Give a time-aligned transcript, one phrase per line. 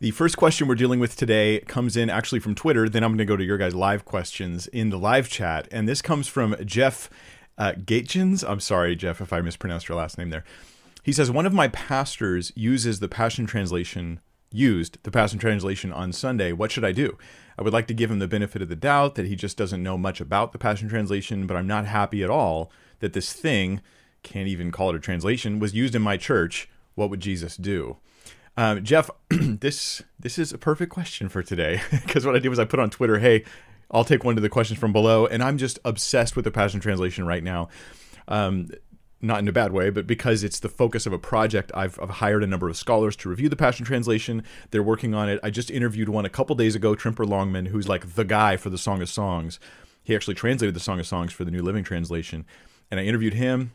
[0.00, 2.88] The first question we're dealing with today comes in actually from Twitter.
[2.88, 5.66] Then I'm going to go to your guys' live questions in the live chat.
[5.72, 7.10] And this comes from Jeff
[7.58, 7.72] uh.
[8.46, 10.44] I'm sorry, Jeff, if I mispronounced your last name there.
[11.02, 14.20] He says, One of my pastors uses the Passion Translation,
[14.52, 16.52] used the Passion Translation on Sunday.
[16.52, 17.18] What should I do?
[17.58, 19.82] I would like to give him the benefit of the doubt that he just doesn't
[19.82, 23.80] know much about the Passion Translation, but I'm not happy at all that this thing,
[24.22, 26.70] can't even call it a translation, was used in my church.
[26.94, 27.96] What would Jesus do?
[28.58, 32.58] Um, Jeff, this this is a perfect question for today because what I did was
[32.58, 33.44] I put on Twitter, "Hey,
[33.88, 36.80] I'll take one of the questions from below," and I'm just obsessed with the Passion
[36.80, 37.68] Translation right now.
[38.26, 38.66] Um,
[39.20, 42.10] not in a bad way, but because it's the focus of a project, I've, I've,
[42.10, 44.44] hired a number of scholars to review the Passion Translation.
[44.70, 45.40] They're working on it.
[45.42, 48.70] I just interviewed one a couple days ago, Tremper Longman, who's like the guy for
[48.70, 49.58] the Song of Songs.
[50.04, 52.44] He actually translated the Song of Songs for the New Living Translation,
[52.90, 53.72] and I interviewed him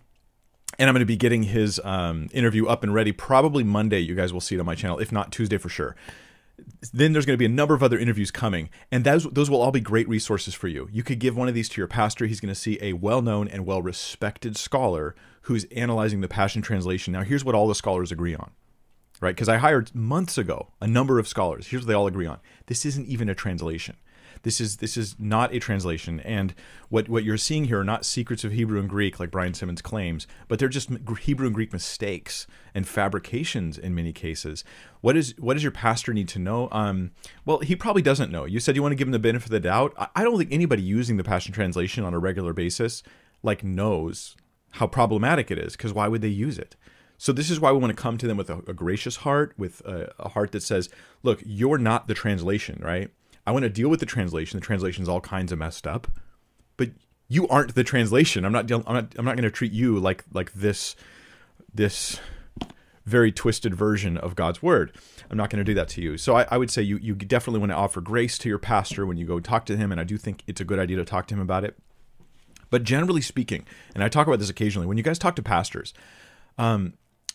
[0.80, 4.00] and I'm going to be getting his um, interview up and ready probably Monday.
[4.00, 5.96] You guys will see it on my channel, if not Tuesday for sure.
[6.94, 9.60] Then there's going to be a number of other interviews coming, and those those will
[9.60, 10.88] all be great resources for you.
[10.92, 12.28] You could give one of these to your pastor.
[12.28, 17.12] He's going to see a well-known and well-respected scholar who's analyzing the Passion Translation.
[17.12, 18.52] Now, here's what all the scholars agree on,
[19.20, 19.36] right?
[19.36, 21.68] Because I hired months ago a number of scholars.
[21.68, 23.98] Here's what they all agree on: this isn't even a translation.
[24.44, 26.54] This is this is not a translation, and
[26.90, 29.82] what what you're seeing here are not secrets of Hebrew and Greek like Brian Simmons
[29.82, 30.90] claims, but they're just
[31.22, 34.66] Hebrew and Greek mistakes and fabrications in many cases.
[35.00, 36.68] What is what does your pastor need to know?
[36.74, 37.12] Um,
[37.46, 38.44] well, he probably doesn't know.
[38.44, 39.94] You said you want to give him the benefit of the doubt.
[40.14, 43.02] I don't think anybody using the Passion Translation on a regular basis
[43.44, 44.36] like knows
[44.72, 46.76] how problematic it is because why would they use it?
[47.18, 49.54] So this is why we want to come to them with a, a gracious heart,
[49.58, 50.90] with a, a, heart that says,
[51.22, 53.10] "Look, you're not the translation, right?
[53.46, 54.60] I want to deal with the translation.
[54.60, 56.08] The translation's all kinds of messed up,
[56.78, 56.92] but
[57.28, 58.46] you aren't the translation.
[58.46, 58.70] I'm not.
[58.72, 59.16] I'm not.
[59.18, 60.96] I'm not going to treat you like like this
[61.74, 62.20] this
[63.06, 64.96] very twisted version of God's word.
[65.30, 66.18] I'm not going to do that to you.
[66.18, 69.06] So I, I, would say you you definitely want to offer grace to your pastor
[69.06, 71.06] when you go talk to him, and I do think it's a good idea to
[71.06, 71.78] talk to him about it.
[72.70, 75.94] But generally speaking, and I talk about this occasionally, when you guys talk to pastors,
[76.58, 76.94] um,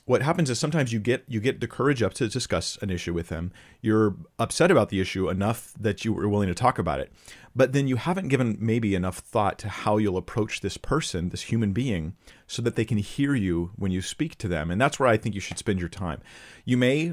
[0.09, 3.13] what happens is sometimes you get you get the courage up to discuss an issue
[3.13, 3.53] with them.
[3.83, 7.13] You're upset about the issue enough that you were willing to talk about it,
[7.55, 11.43] but then you haven't given maybe enough thought to how you'll approach this person, this
[11.43, 12.15] human being,
[12.47, 14.71] so that they can hear you when you speak to them.
[14.71, 16.23] And that's where I think you should spend your time.
[16.65, 17.13] You may,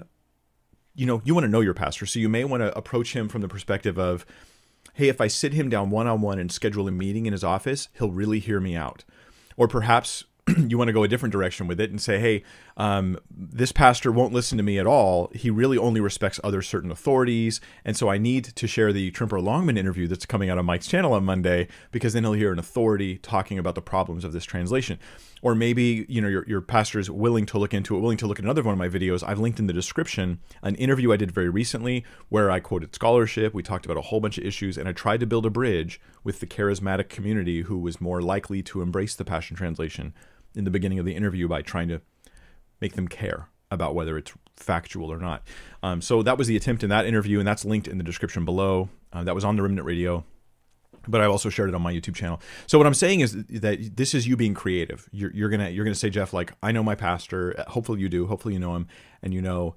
[0.93, 3.27] you know, you want to know your pastor, so you may want to approach him
[3.27, 4.25] from the perspective of,
[4.93, 7.43] hey, if I sit him down one on one and schedule a meeting in his
[7.43, 9.03] office, he'll really hear me out.
[9.57, 10.23] Or perhaps
[10.67, 12.43] you want to go a different direction with it and say, hey,
[12.77, 15.31] um, this pastor won't listen to me at all.
[15.33, 17.61] He really only respects other certain authorities.
[17.85, 20.87] And so I need to share the Tremper Longman interview that's coming out on Mike's
[20.87, 24.43] channel on Monday because then he'll hear an authority talking about the problems of this
[24.43, 24.99] translation.
[25.41, 28.27] Or maybe, you know, your, your pastor is willing to look into it, willing to
[28.27, 29.23] look at another one of my videos.
[29.25, 33.53] I've linked in the description an interview I did very recently where I quoted scholarship.
[33.53, 36.01] We talked about a whole bunch of issues and I tried to build a bridge
[36.23, 40.13] with the charismatic community who was more likely to embrace the Passion Translation
[40.55, 42.01] in the beginning of the interview by trying to
[42.81, 45.43] make them care about whether it's factual or not.
[45.83, 48.45] Um, so that was the attempt in that interview, and that's linked in the description
[48.45, 48.89] below.
[49.11, 50.23] Uh, that was on the Remnant Radio,
[51.07, 52.41] but I also shared it on my YouTube channel.
[52.67, 55.09] So what I'm saying is that this is you being creative.
[55.11, 57.63] You're, you're gonna you're gonna say, Jeff, like I know my pastor.
[57.67, 58.27] Hopefully you do.
[58.27, 58.87] Hopefully you know him,
[59.21, 59.75] and you know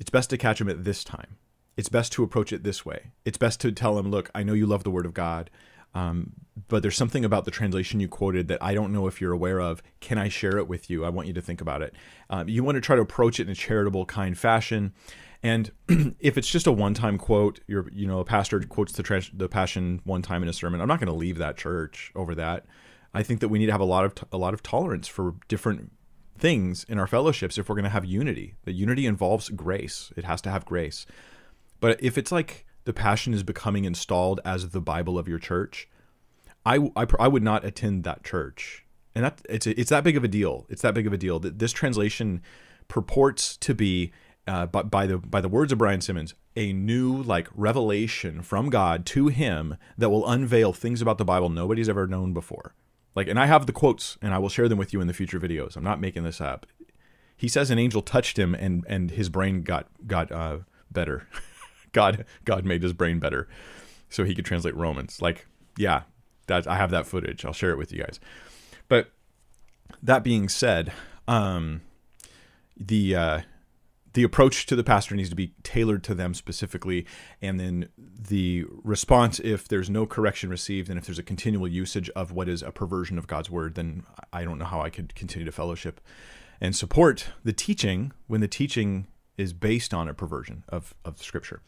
[0.00, 1.36] it's best to catch him at this time.
[1.76, 3.12] It's best to approach it this way.
[3.24, 5.48] It's best to tell him, look, I know you love the Word of God.
[5.94, 6.32] Um,
[6.68, 9.60] but there's something about the translation you quoted that I don't know if you're aware
[9.60, 9.82] of.
[10.00, 11.04] Can I share it with you?
[11.04, 11.94] I want you to think about it.
[12.30, 14.92] Um, you want to try to approach it in a charitable, kind fashion.
[15.42, 15.70] And
[16.18, 19.48] if it's just a one-time quote, you're, you know, a pastor quotes the, tra- the
[19.48, 20.80] passion one time in a sermon.
[20.80, 22.66] I'm not going to leave that church over that.
[23.14, 25.08] I think that we need to have a lot of t- a lot of tolerance
[25.08, 25.92] for different
[26.38, 28.54] things in our fellowships if we're going to have unity.
[28.64, 30.12] The unity involves grace.
[30.16, 31.06] It has to have grace.
[31.80, 35.90] But if it's like the passion is becoming installed as the Bible of your church,
[36.64, 38.86] I, I, I would not attend that church.
[39.14, 40.64] And that it's it's that big of a deal.
[40.70, 42.40] It's that big of a deal that this translation
[42.88, 44.10] purports to be
[44.46, 48.70] uh, by, by the by the words of Brian Simmons, a new like revelation from
[48.70, 52.74] God to him that will unveil things about the Bible nobody's ever known before.
[53.14, 55.12] Like, and I have the quotes, and I will share them with you in the
[55.12, 55.76] future videos.
[55.76, 56.64] I'm not making this up.
[57.36, 60.60] He says an angel touched him, and and his brain got got uh,
[60.90, 61.28] better.
[61.92, 63.48] God God made his brain better
[64.08, 65.20] so he could translate Romans.
[65.20, 65.46] Like,
[65.76, 66.02] yeah,
[66.46, 67.44] that I have that footage.
[67.44, 68.20] I'll share it with you guys.
[68.88, 69.10] But
[70.02, 70.92] that being said,
[71.26, 71.82] um,
[72.76, 73.40] the uh,
[74.14, 77.06] the approach to the pastor needs to be tailored to them specifically,
[77.40, 82.10] and then the response if there's no correction received and if there's a continual usage
[82.10, 85.14] of what is a perversion of God's word, then I don't know how I could
[85.14, 86.00] continue to fellowship
[86.60, 89.06] and support the teaching when the teaching
[89.38, 91.62] is based on a perversion of of Scripture.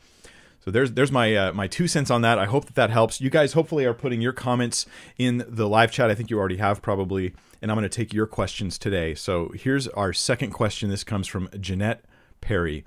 [0.62, 2.38] So there's there's my uh, my two cents on that.
[2.38, 3.20] I hope that that helps.
[3.20, 4.84] You guys hopefully are putting your comments
[5.16, 6.10] in the live chat.
[6.10, 7.32] I think you already have probably,
[7.62, 9.14] and I'm going to take your questions today.
[9.14, 10.90] So here's our second question.
[10.90, 12.04] This comes from Jeanette
[12.42, 12.84] Perry.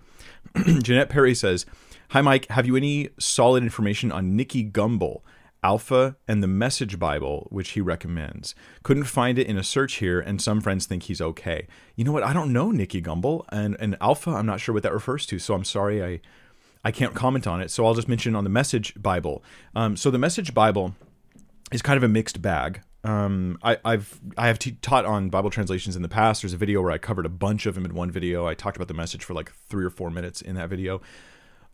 [0.84, 1.66] Jeanette Perry says,
[2.10, 5.22] "Hi Mike, have you any solid information on Nicky Gumbel?"
[5.64, 8.54] Alpha and the Message Bible, which he recommends.
[8.84, 11.68] Couldn't find it in a search here, and some friends think he's okay.
[11.96, 12.24] You know what?
[12.24, 15.40] I don't know Nicky Gumbel, and, and Alpha, I'm not sure what that refers to,
[15.40, 16.20] so I'm sorry I
[16.86, 17.72] I can't comment on it.
[17.72, 19.44] So I'll just mention on the Message Bible.
[19.76, 20.94] Um, so the Message Bible
[21.72, 22.82] is kind of a mixed bag.
[23.06, 26.42] Um, I, have I have t- taught on Bible translations in the past.
[26.42, 28.48] There's a video where I covered a bunch of them in one video.
[28.48, 31.02] I talked about the message for like three or four minutes in that video.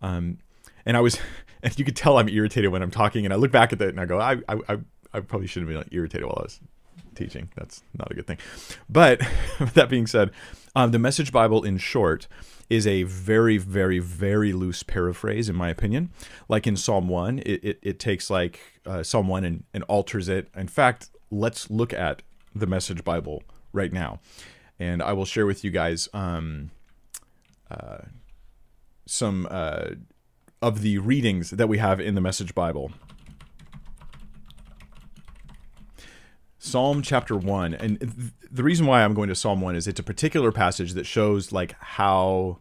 [0.02, 0.40] Um,
[0.86, 1.20] and I was,
[1.64, 3.26] and you could tell I'm irritated when I'm talking.
[3.26, 4.80] And I look back at that and I go, I, I,
[5.14, 6.60] I probably shouldn't have been irritated while I was
[7.16, 7.50] teaching.
[7.56, 8.38] That's not a good thing.
[8.90, 9.22] But
[9.74, 10.32] that being said,
[10.76, 12.28] um, the Message Bible, in short,
[12.70, 16.12] is a very, very, very loose paraphrase, in my opinion.
[16.48, 20.30] Like in Psalm 1, it, it, it takes like uh, Psalm 1 and, and alters
[20.30, 20.50] it.
[20.56, 22.22] In fact, let's look at
[22.54, 23.44] the Message Bible
[23.74, 24.20] right now.
[24.80, 26.72] And I will share with you guys um,
[27.70, 28.00] uh,
[29.06, 29.90] some uh,
[30.62, 32.92] of the readings that we have in the Message Bible.
[36.58, 40.04] Psalm chapter 1 and the reason why I'm going to Psalm 1 is it's a
[40.04, 42.60] particular passage that shows like how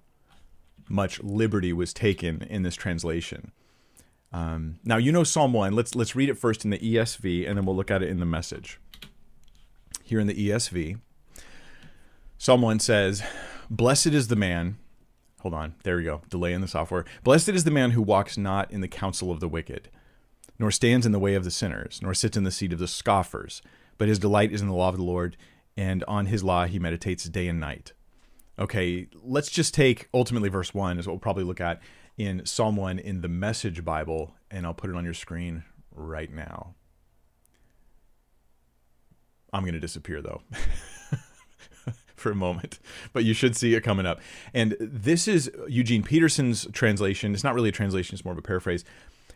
[0.88, 3.52] much liberty was taken in this translation.
[4.32, 5.72] Um, now you know Psalm 1.
[5.72, 8.20] Let's let's read it first in the ESV and then we'll look at it in
[8.20, 8.78] the message.
[10.04, 11.00] Here in the ESV,
[12.38, 13.22] Psalm 1 says,
[13.68, 14.78] "Blessed is the man
[15.40, 15.74] Hold on.
[15.84, 16.22] There we go.
[16.28, 17.04] Delay in the software.
[17.22, 19.88] Blessed is the man who walks not in the counsel of the wicked,
[20.58, 22.88] nor stands in the way of the sinners, nor sits in the seat of the
[22.88, 23.62] scoffers,
[23.98, 25.36] but his delight is in the law of the Lord,
[25.76, 27.92] and on his law he meditates day and night.
[28.58, 31.80] Okay, let's just take ultimately verse 1 is what we'll probably look at
[32.16, 35.62] in Psalm 1 in the Message Bible, and I'll put it on your screen
[35.92, 36.74] right now.
[39.52, 40.42] I'm going to disappear though.
[42.18, 42.78] for a moment,
[43.12, 44.20] but you should see it coming up.
[44.54, 47.34] And this is Eugene Peterson's translation.
[47.34, 48.84] It's not really a translation, it's more of a paraphrase.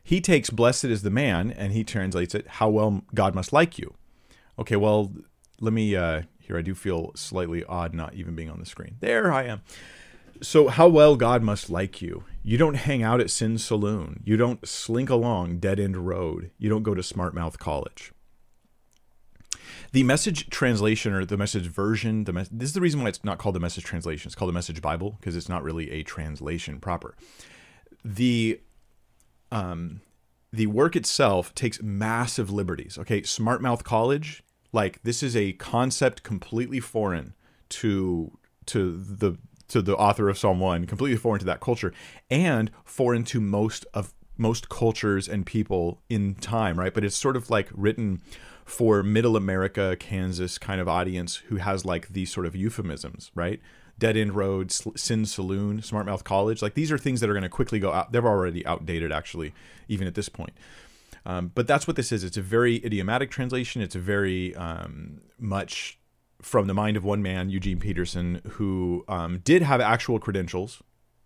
[0.04, 3.78] He takes blessed is the man and he translates it, how well God must like
[3.78, 3.94] you.
[4.58, 5.12] Okay, well,
[5.60, 6.58] let me uh, here.
[6.58, 8.96] I do feel slightly odd not even being on the screen.
[9.00, 9.62] There I am.
[10.42, 12.24] So, how well God must like you.
[12.42, 14.22] You don't hang out at Sin Saloon.
[14.24, 16.50] You don't slink along Dead End Road.
[16.58, 18.11] You don't go to Smart Mouth College.
[19.92, 23.38] The message translation or the message version, the this is the reason why it's not
[23.38, 24.28] called the message translation.
[24.28, 27.14] It's called the message Bible because it's not really a translation proper.
[28.04, 28.60] The
[29.50, 30.00] um,
[30.50, 32.96] the work itself takes massive liberties.
[32.98, 34.42] Okay, Smart Mouth College
[34.72, 37.34] like this is a concept completely foreign
[37.68, 39.36] to to the
[39.68, 41.94] to the author of Psalm 1, completely foreign to that culture
[42.30, 46.92] and foreign to most of most cultures and people in time, right?
[46.92, 48.20] But it's sort of like written
[48.64, 53.60] for middle America, Kansas kind of audience who has like these sort of euphemisms, right?
[53.98, 56.62] Dead End Road, Sin Saloon, Smart Mouth College.
[56.62, 58.12] Like these are things that are going to quickly go out.
[58.12, 59.52] They're already outdated, actually,
[59.88, 60.52] even at this point.
[61.24, 62.24] Um, but that's what this is.
[62.24, 63.80] It's a very idiomatic translation.
[63.80, 65.98] It's very um, much
[66.40, 70.82] from the mind of one man, Eugene Peterson, who um, did have actual credentials.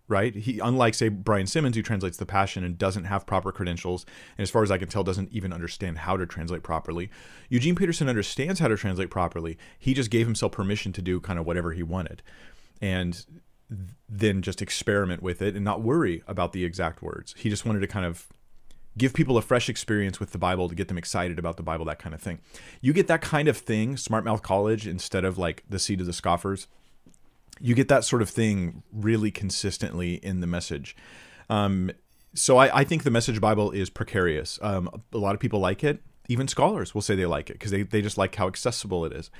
[0.09, 4.05] Right, he unlike say Brian Simmons, who translates the Passion and doesn't have proper credentials,
[4.37, 7.09] and as far as I can tell, doesn't even understand how to translate properly.
[7.49, 9.57] Eugene Peterson understands how to translate properly.
[9.77, 12.23] He just gave himself permission to do kind of whatever he wanted,
[12.81, 13.25] and
[14.07, 17.35] then just experiment with it and not worry about the exact words.
[17.37, 18.27] He just wanted to kind of
[18.97, 21.83] give people a fresh experience with the Bible to get them excited about the Bible,
[21.83, 22.39] that kind of thing.
[22.79, 26.07] You get that kind of thing, Smart Mouth College, instead of like the seed of
[26.07, 26.67] the scoffers.
[27.59, 30.95] You get that sort of thing really consistently in the message.
[31.49, 31.91] Um,
[32.33, 34.59] so I, I, think the Message Bible is precarious.
[34.61, 36.01] Um, a lot of people like it.
[36.29, 39.13] Even scholars will say they like it because they, they just like how accessible it
[39.13, 39.31] is.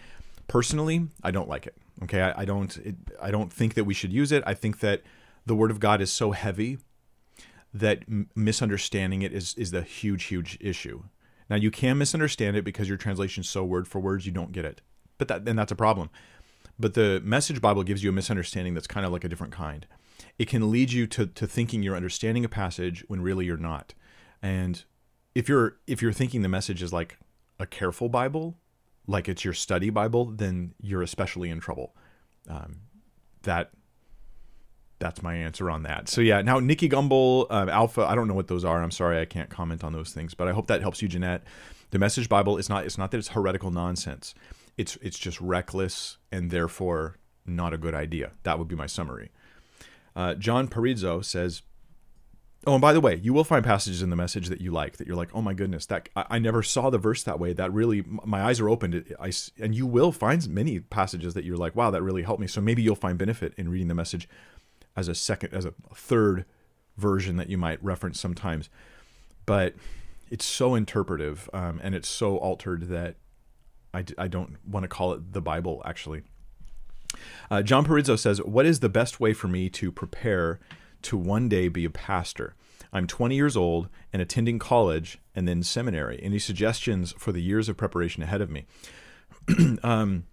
[0.47, 1.75] Personally, I don't like it.
[2.03, 4.41] Okay, I, I don't it, I don't think that we should use it.
[4.47, 5.03] I think that
[5.45, 6.77] the Word of God is so heavy
[7.73, 11.03] that m- misunderstanding it is is the huge huge issue.
[11.49, 14.53] Now you can misunderstand it because your translation is so word for words you don't
[14.53, 14.81] get it,
[15.17, 16.09] but that and that's a problem.
[16.79, 19.85] But the Message Bible gives you a misunderstanding that's kind of like a different kind.
[20.37, 23.93] It can lead you to to thinking you're understanding a passage when really you're not.
[24.41, 24.83] And
[25.33, 27.17] if you're if you're thinking the message is like
[27.59, 28.57] a careful Bible,
[29.07, 31.95] like it's your study Bible, then you're especially in trouble.
[32.47, 32.81] Um,
[33.43, 33.71] that
[34.99, 36.09] that's my answer on that.
[36.09, 38.81] So yeah, now Nicky Gumbel, uh, Alpha, I don't know what those are.
[38.81, 41.43] I'm sorry, I can't comment on those things, but I hope that helps you, Jeanette.
[41.91, 42.85] The Message Bible is not.
[42.85, 44.33] It's not that it's heretical nonsense.
[44.77, 48.31] It's it's just reckless and therefore not a good idea.
[48.43, 49.31] That would be my summary.
[50.15, 51.61] Uh, John Parizzo says,
[52.65, 54.97] Oh, and by the way, you will find passages in the message that you like
[54.97, 57.53] that you're like, oh my goodness, that I, I never saw the verse that way.
[57.53, 59.15] That really, my eyes are opened.
[59.21, 62.47] I, and you will find many passages that you're like, wow, that really helped me.
[62.47, 64.27] So maybe you'll find benefit in reading the message
[64.97, 66.43] as a second, as a third
[66.97, 68.69] version that you might reference sometimes.
[69.45, 69.75] But
[70.29, 73.15] it's so interpretive um, and it's so altered that
[73.93, 76.23] I, I don't want to call it the Bible, actually.
[77.49, 80.59] Uh, John Parizzo says, What is the best way for me to prepare
[81.03, 82.55] to one day be a pastor?
[82.93, 86.19] I'm 20 years old and attending college and then seminary.
[86.21, 88.65] Any suggestions for the years of preparation ahead of me?
[89.83, 90.25] um,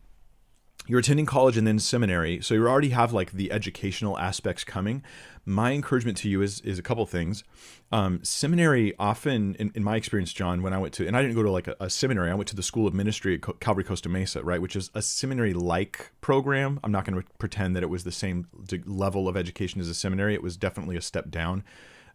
[0.86, 5.02] you're attending college and then seminary, so you already have like the educational aspects coming.
[5.46, 7.42] My encouragement to you is is a couple things.
[7.90, 11.36] Um, seminary often, in, in, my experience, John, when I went to, and I didn't
[11.36, 13.84] go to like a, a seminary, I went to the School of Ministry at Calvary
[13.84, 16.80] Costa Mesa, right, which is a seminary like program.
[16.82, 18.48] I'm not going to pretend that it was the same
[18.84, 20.34] level of education as a seminary.
[20.34, 21.62] It was definitely a step down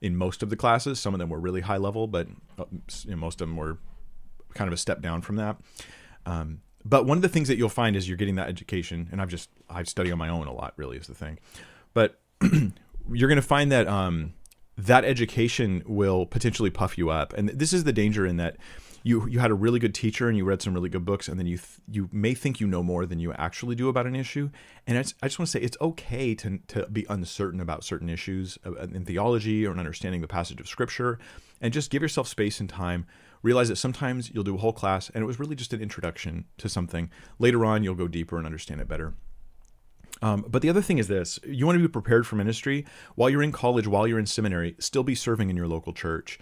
[0.02, 1.00] in most of the classes.
[1.00, 2.66] Some of them were really high level, but uh,
[3.08, 3.78] most of them were
[4.54, 5.58] kind of a step down from that.
[6.26, 9.22] Um, but one of the things that you'll find is you're getting that education, and
[9.22, 10.74] I've just I study on my own a lot.
[10.76, 11.40] Really, is the thing,
[11.94, 14.34] but you're going to find that um,
[14.78, 18.58] that education will potentially puff you up, and this is the danger in that
[19.04, 21.40] you you had a really good teacher and you read some really good books, and
[21.40, 24.16] then you th- you may think you know more than you actually do about an
[24.16, 24.50] issue.
[24.88, 28.58] And I just want to say it's okay to to be uncertain about certain issues
[28.66, 31.20] uh, in theology or in understanding the passage of scripture,
[31.62, 33.06] and just give yourself space and time
[33.42, 36.46] realize that sometimes you'll do a whole class and it was really just an introduction
[36.58, 37.10] to something.
[37.38, 39.14] Later on, you'll go deeper and understand it better.
[40.22, 43.30] Um, but the other thing is this you want to be prepared for ministry while
[43.30, 46.40] you're in college, while you're in seminary, still be serving in your local church.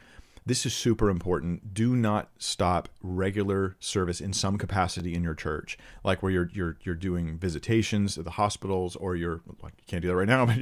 [0.48, 1.74] This is super important.
[1.74, 6.78] Do not stop regular service in some capacity in your church, like where you're you're
[6.84, 10.46] you're doing visitations at the hospitals, or you're like you can't do that right now,
[10.46, 10.58] but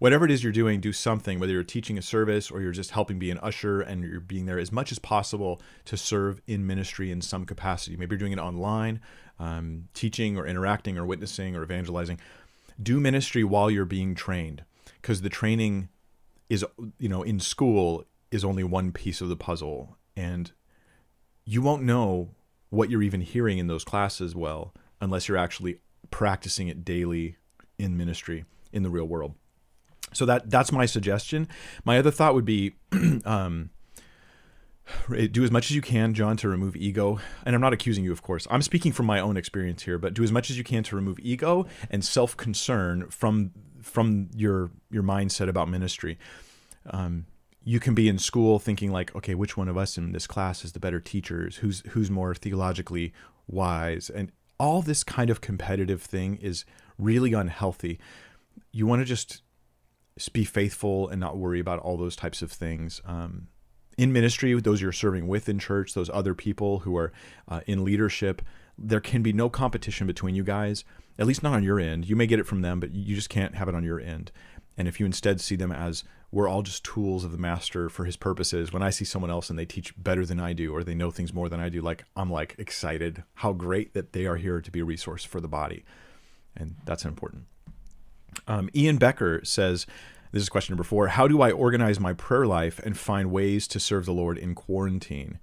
[0.00, 1.40] whatever it is you're doing, do something.
[1.40, 4.44] Whether you're teaching a service or you're just helping be an usher, and you're being
[4.44, 7.96] there as much as possible to serve in ministry in some capacity.
[7.96, 9.00] Maybe you're doing it online,
[9.40, 12.20] um, teaching or interacting or witnessing or evangelizing.
[12.82, 14.64] Do ministry while you're being trained,
[15.00, 15.88] because the training
[16.50, 16.66] is
[16.98, 20.50] you know in school is only one piece of the puzzle and
[21.44, 22.30] you won't know
[22.70, 25.78] what you're even hearing in those classes well unless you're actually
[26.10, 27.36] practicing it daily
[27.78, 29.34] in ministry in the real world.
[30.14, 31.48] So that that's my suggestion.
[31.84, 32.74] My other thought would be
[33.24, 33.70] um,
[35.08, 37.18] do as much as you can john to remove ego.
[37.44, 38.46] And i'm not accusing you of course.
[38.50, 40.96] I'm speaking from my own experience here but do as much as you can to
[40.96, 46.18] remove ego and self-concern from from your your mindset about ministry.
[46.90, 47.26] Um,
[47.64, 50.64] you can be in school thinking like, okay, which one of us in this class
[50.64, 51.56] is the better teachers?
[51.56, 53.12] Who's who's more theologically
[53.46, 54.10] wise?
[54.10, 56.64] And all this kind of competitive thing is
[56.98, 57.98] really unhealthy.
[58.70, 59.42] You want to just
[60.32, 63.00] be faithful and not worry about all those types of things.
[63.04, 63.48] Um,
[63.98, 67.12] in ministry, those you're serving with in church, those other people who are
[67.48, 68.42] uh, in leadership,
[68.78, 70.84] there can be no competition between you guys,
[71.18, 72.08] at least not on your end.
[72.08, 74.32] You may get it from them, but you just can't have it on your end.
[74.76, 78.04] And if you instead see them as we're all just tools of the master for
[78.04, 80.82] his purposes, when I see someone else and they teach better than I do or
[80.82, 84.26] they know things more than I do, like I'm like excited how great that they
[84.26, 85.84] are here to be a resource for the body.
[86.56, 87.44] And that's important.
[88.46, 89.86] Um, Ian Becker says,
[90.32, 93.68] this is question number four How do I organize my prayer life and find ways
[93.68, 95.38] to serve the Lord in quarantine?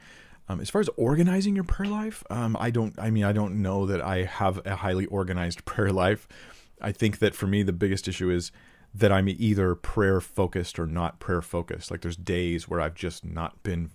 [0.47, 2.97] Um, as far as organizing your prayer life, um, I don't.
[2.97, 6.27] I mean, I don't know that I have a highly organized prayer life.
[6.81, 8.51] I think that for me, the biggest issue is
[8.93, 11.91] that I'm either prayer focused or not prayer focused.
[11.91, 13.91] Like there's days where I've just not been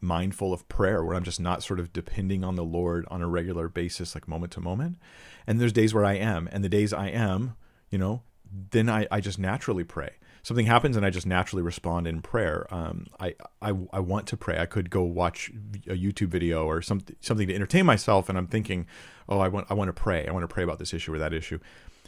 [0.00, 3.28] mindful of prayer, where I'm just not sort of depending on the Lord on a
[3.28, 4.98] regular basis, like moment to moment.
[5.46, 6.48] And there's days where I am.
[6.50, 7.54] And the days I am,
[7.90, 8.22] you know,
[8.70, 10.14] then I, I just naturally pray.
[10.42, 12.66] Something happens and I just naturally respond in prayer.
[12.70, 14.58] Um, I, I, I want to pray.
[14.58, 15.50] I could go watch
[15.86, 18.86] a YouTube video or something something to entertain myself, and I'm thinking,
[19.28, 20.26] oh, I want I want to pray.
[20.26, 21.58] I want to pray about this issue or that issue.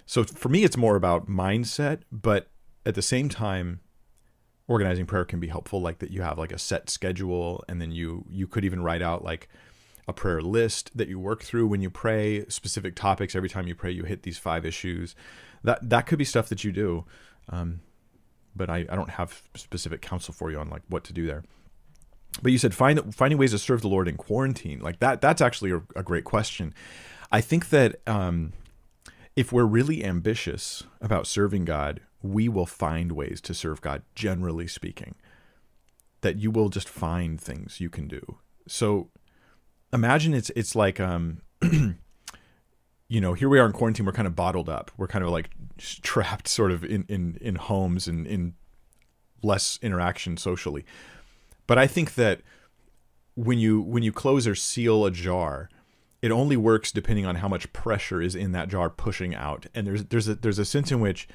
[0.06, 2.48] So for me, it's more about mindset, but
[2.84, 3.80] at the same time,
[4.68, 5.80] organizing prayer can be helpful.
[5.80, 9.02] Like that, you have like a set schedule, and then you you could even write
[9.02, 9.48] out like
[10.08, 13.36] a prayer list that you work through when you pray specific topics.
[13.36, 15.14] Every time you pray, you hit these five issues.
[15.62, 17.04] That that could be stuff that you do,
[17.48, 17.80] um,
[18.54, 21.44] but I, I don't have specific counsel for you on like what to do there.
[22.42, 24.80] But you said find finding ways to serve the Lord in quarantine.
[24.80, 26.74] Like that that's actually a, a great question.
[27.30, 28.52] I think that um,
[29.36, 34.66] if we're really ambitious about serving God, we will find ways to serve God, generally
[34.66, 35.14] speaking.
[36.20, 38.38] That you will just find things you can do.
[38.68, 39.10] So
[39.92, 41.42] imagine it's it's like um
[43.08, 44.06] you know, here we are in quarantine.
[44.06, 44.90] We're kind of bottled up.
[44.96, 48.54] We're kind of like trapped, sort of in in in homes and in
[49.42, 50.84] less interaction socially.
[51.66, 52.40] But I think that
[53.34, 55.68] when you when you close or seal a jar,
[56.22, 59.66] it only works depending on how much pressure is in that jar pushing out.
[59.74, 61.28] And there's there's a there's a sense in which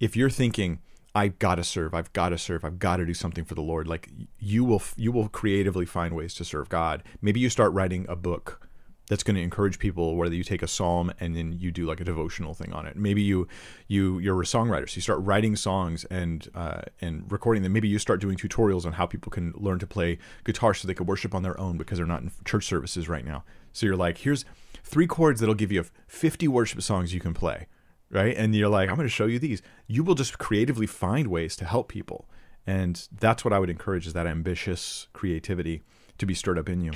[0.00, 0.80] if you're thinking
[1.14, 3.62] I've got to serve, I've got to serve, I've got to do something for the
[3.62, 4.10] Lord, like
[4.40, 7.04] you will you will creatively find ways to serve God.
[7.22, 8.68] Maybe you start writing a book
[9.08, 12.00] that's going to encourage people whether you take a psalm and then you do like
[12.00, 13.46] a devotional thing on it maybe you
[13.86, 17.86] you you're a songwriter so you start writing songs and uh, and recording them maybe
[17.86, 21.06] you start doing tutorials on how people can learn to play guitar so they can
[21.06, 24.18] worship on their own because they're not in church services right now so you're like
[24.18, 24.46] here's
[24.82, 27.66] three chords that'll give you 50 worship songs you can play
[28.10, 31.26] right and you're like i'm going to show you these you will just creatively find
[31.26, 32.26] ways to help people
[32.66, 35.82] and that's what i would encourage is that ambitious creativity
[36.16, 36.92] to be stirred up in you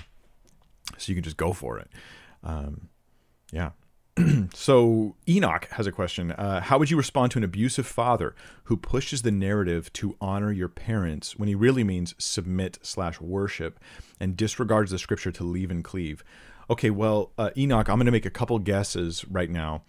[0.96, 1.88] so you can just go for it.
[2.42, 2.88] Um,
[3.52, 3.70] yeah.
[4.54, 6.32] so Enoch has a question.
[6.32, 10.50] Uh, how would you respond to an abusive father who pushes the narrative to honor
[10.50, 13.78] your parents when he really means submit slash worship
[14.18, 16.24] and disregards the scripture to leave and cleave?
[16.70, 19.84] Okay, well, uh, Enoch, I'm going to make a couple guesses right now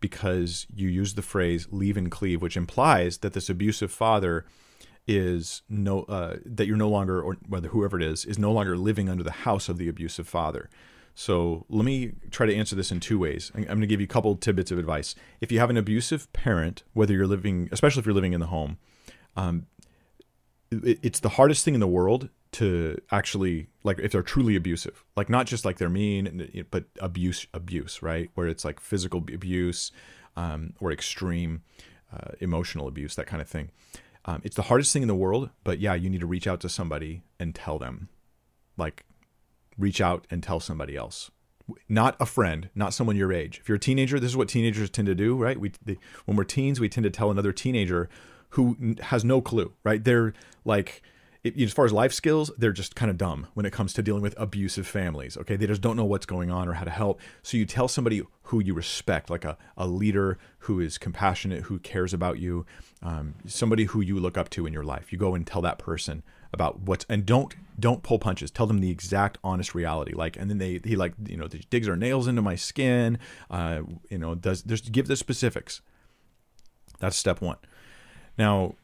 [0.00, 4.46] because you use the phrase leave and cleave, which implies that this abusive father
[5.06, 8.76] is no uh, that you're no longer or whether whoever it is is no longer
[8.76, 10.70] living under the house of the abusive father.
[11.14, 13.52] So let me try to answer this in two ways.
[13.54, 15.14] I'm going to give you a couple tidbits of advice.
[15.40, 18.46] If you have an abusive parent, whether you're living, especially if you're living in the
[18.46, 18.78] home,
[19.36, 19.66] um,
[20.70, 25.04] it, it's the hardest thing in the world to actually like if they're truly abusive,
[25.16, 28.30] like not just like they're mean, but abuse, abuse, right?
[28.34, 29.90] Where it's like physical abuse
[30.36, 31.62] um, or extreme
[32.12, 33.70] uh, emotional abuse, that kind of thing.
[34.24, 36.60] Um, it's the hardest thing in the world, but yeah, you need to reach out
[36.60, 38.08] to somebody and tell them.
[38.76, 39.04] Like,
[39.76, 41.30] reach out and tell somebody else.
[41.88, 43.58] Not a friend, not someone your age.
[43.60, 45.58] If you're a teenager, this is what teenagers tend to do, right?
[45.58, 45.72] We,
[46.24, 48.08] when we're teens, we tend to tell another teenager
[48.50, 50.02] who has no clue, right?
[50.02, 50.34] They're
[50.64, 51.02] like,
[51.44, 54.02] it, as far as life skills, they're just kind of dumb when it comes to
[54.02, 55.36] dealing with abusive families.
[55.36, 57.20] Okay, they just don't know what's going on or how to help.
[57.42, 61.78] So you tell somebody who you respect, like a, a leader who is compassionate, who
[61.80, 62.64] cares about you,
[63.02, 65.12] um, somebody who you look up to in your life.
[65.12, 68.50] You go and tell that person about what's and don't don't pull punches.
[68.50, 70.12] Tell them the exact honest reality.
[70.14, 73.18] Like and then they he like you know digs their nails into my skin.
[73.50, 75.80] Uh, you know does just give the specifics.
[77.00, 77.56] That's step one.
[78.38, 78.74] Now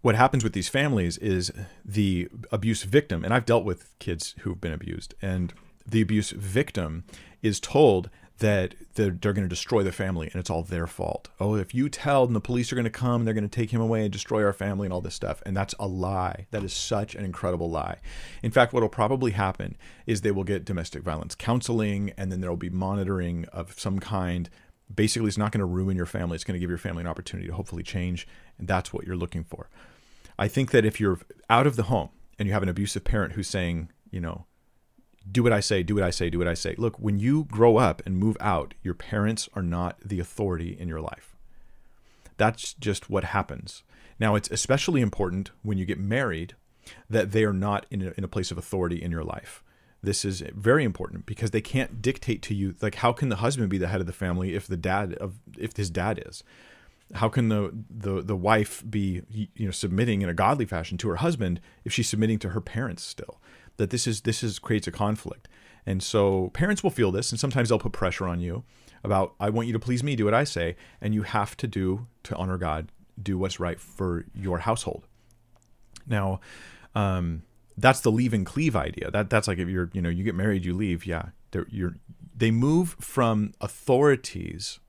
[0.00, 1.52] what happens with these families is
[1.84, 5.52] the abuse victim, and I've dealt with kids who've been abused, and
[5.86, 7.04] the abuse victim
[7.42, 11.28] is told that they're, they're going to destroy the family and it's all their fault.
[11.40, 13.48] Oh, if you tell them the police are going to come, and they're going to
[13.48, 15.42] take him away and destroy our family and all this stuff.
[15.44, 16.46] And that's a lie.
[16.52, 17.98] That is such an incredible lie.
[18.42, 22.40] In fact, what will probably happen is they will get domestic violence counseling and then
[22.40, 24.48] there will be monitoring of some kind.
[24.94, 26.36] Basically, it's not going to ruin your family.
[26.36, 28.26] It's going to give your family an opportunity to hopefully change.
[28.58, 29.68] And that's what you're looking for.
[30.38, 31.18] I think that if you're
[31.50, 34.46] out of the home and you have an abusive parent who's saying, you know,
[35.30, 36.74] do what I say, do what I say, do what I say.
[36.78, 40.88] Look, when you grow up and move out, your parents are not the authority in
[40.88, 41.36] your life.
[42.36, 43.82] That's just what happens.
[44.20, 46.54] Now, it's especially important when you get married
[47.10, 49.62] that they are not in a, in a place of authority in your life.
[50.02, 52.74] This is very important because they can't dictate to you.
[52.80, 55.40] Like, how can the husband be the head of the family if the dad of
[55.58, 56.44] if his dad is?
[57.14, 61.08] How can the, the the wife be you know submitting in a godly fashion to
[61.08, 63.40] her husband if she's submitting to her parents still?
[63.76, 65.48] That this is this is creates a conflict.
[65.86, 68.64] And so parents will feel this and sometimes they'll put pressure on you
[69.04, 71.68] about i want you to please me do what i say and you have to
[71.68, 72.90] do to honor god
[73.22, 75.06] do what's right for your household.
[76.06, 76.40] Now
[76.94, 77.42] um,
[77.76, 79.10] that's the leave and cleave idea.
[79.10, 81.06] That that's like if you're you know you get married you leave.
[81.06, 81.30] Yeah
[81.68, 81.94] you're
[82.36, 84.80] they move from authorities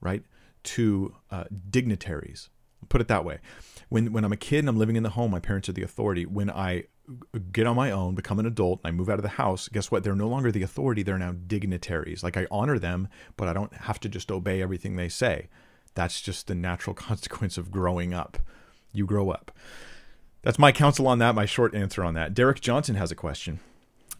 [0.00, 0.22] right
[0.64, 2.48] to uh, dignitaries.
[2.88, 3.38] Put it that way.
[3.88, 5.82] When when I'm a kid and I'm living in the home, my parents are the
[5.82, 6.26] authority.
[6.26, 6.84] When I
[7.52, 9.90] get on my own, become an adult, and I move out of the house, guess
[9.90, 10.04] what?
[10.04, 11.02] They're no longer the authority.
[11.02, 12.22] They're now dignitaries.
[12.22, 15.48] Like I honor them, but I don't have to just obey everything they say.
[15.94, 18.38] That's just the natural consequence of growing up.
[18.92, 19.52] You grow up.
[20.42, 22.34] That's my counsel on that, my short answer on that.
[22.34, 23.60] Derek Johnson has a question.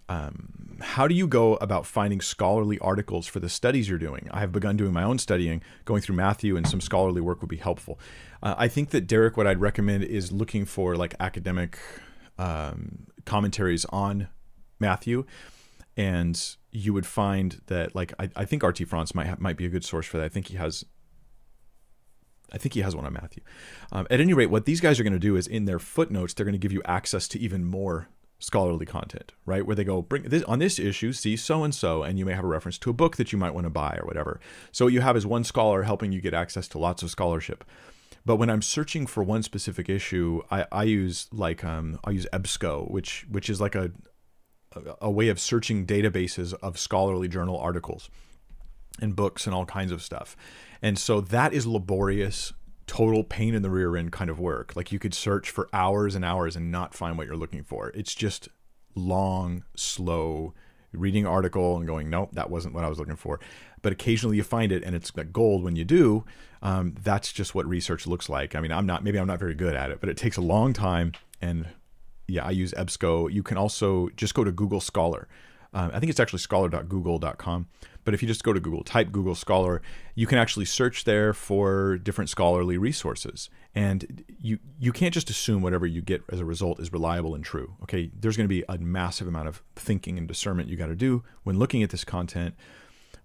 [0.08, 4.28] Um, how do you go about finding scholarly articles for the studies you're doing?
[4.30, 7.48] I have begun doing my own studying, going through Matthew, and some scholarly work would
[7.48, 7.98] be helpful.
[8.42, 11.78] Uh, I think that Derek, what I'd recommend is looking for like academic
[12.38, 14.28] um, commentaries on
[14.80, 15.24] Matthew,
[15.96, 18.84] and you would find that like I, I think R.T.
[18.84, 20.24] France might ha- might be a good source for that.
[20.24, 20.84] I think he has.
[22.52, 23.42] I think he has one on Matthew.
[23.92, 26.34] Um, at any rate, what these guys are going to do is in their footnotes,
[26.34, 28.08] they're going to give you access to even more
[28.42, 29.64] scholarly content, right?
[29.64, 32.34] Where they go bring this on this issue, see so and so, and you may
[32.34, 34.40] have a reference to a book that you might want to buy or whatever.
[34.72, 37.64] So what you have is one scholar helping you get access to lots of scholarship.
[38.26, 42.26] But when I'm searching for one specific issue, I, I use like um, I use
[42.32, 43.92] EBSCO, which which is like a
[45.00, 48.10] a way of searching databases of scholarly journal articles
[49.00, 50.36] and books and all kinds of stuff.
[50.80, 52.52] And so that is laborious,
[52.86, 54.74] total pain in the rear end kind of work.
[54.76, 57.90] Like you could search for hours and hours and not find what you're looking for.
[57.90, 58.48] It's just
[58.94, 60.54] long, slow
[60.92, 63.40] reading article and going, nope, that wasn't what I was looking for.
[63.80, 66.24] But occasionally you find it and it's like gold when you do.
[66.60, 68.54] Um, that's just what research looks like.
[68.54, 70.42] I mean, I'm not, maybe I'm not very good at it, but it takes a
[70.42, 71.12] long time.
[71.40, 71.66] And
[72.28, 73.32] yeah, I use EBSCO.
[73.32, 75.28] You can also just go to Google Scholar.
[75.74, 77.68] Um, I think it's actually scholar.google.com.
[78.04, 79.80] But if you just go to Google, type Google Scholar,
[80.14, 83.48] you can actually search there for different scholarly resources.
[83.74, 87.44] And you you can't just assume whatever you get as a result is reliable and
[87.44, 87.76] true.
[87.82, 90.96] Okay, there's going to be a massive amount of thinking and discernment you got to
[90.96, 92.54] do when looking at this content.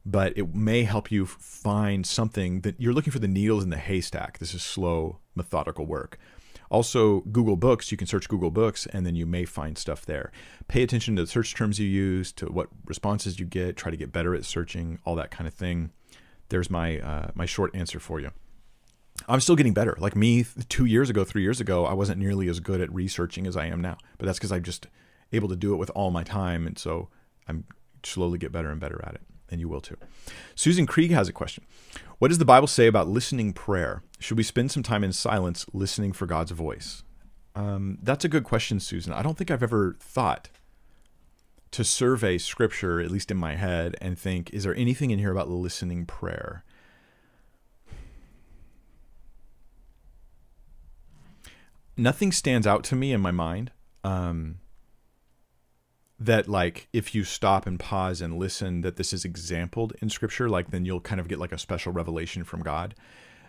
[0.05, 3.77] But it may help you find something that you're looking for the needles in the
[3.77, 4.37] haystack.
[4.37, 6.17] This is slow, methodical work.
[6.69, 10.31] Also, Google Books, you can search Google Books and then you may find stuff there.
[10.67, 13.97] Pay attention to the search terms you use, to what responses you get, try to
[13.97, 15.91] get better at searching, all that kind of thing.
[16.49, 18.31] There's my uh, my short answer for you.
[19.27, 19.95] I'm still getting better.
[19.99, 23.47] Like me, two years ago, three years ago, I wasn't nearly as good at researching
[23.47, 23.97] as I am now.
[24.17, 24.87] But that's because I'm just
[25.31, 27.09] able to do it with all my time, and so
[27.47, 27.65] I'm
[28.03, 29.21] slowly get better and better at it.
[29.49, 29.97] And you will too.
[30.55, 31.65] Susan Krieg has a question.
[32.19, 34.03] What does the Bible say about listening prayer?
[34.19, 37.03] Should we spend some time in silence listening for God's voice?
[37.55, 39.13] Um, that's a good question, Susan.
[39.13, 40.49] I don't think I've ever thought
[41.71, 45.31] to survey scripture, at least in my head, and think, is there anything in here
[45.31, 46.63] about listening prayer?
[51.95, 53.71] Nothing stands out to me in my mind.
[54.03, 54.59] Um,
[56.19, 60.49] that like if you stop and pause and listen that this is exampled in scripture
[60.49, 62.95] like then you'll kind of get like a special revelation from god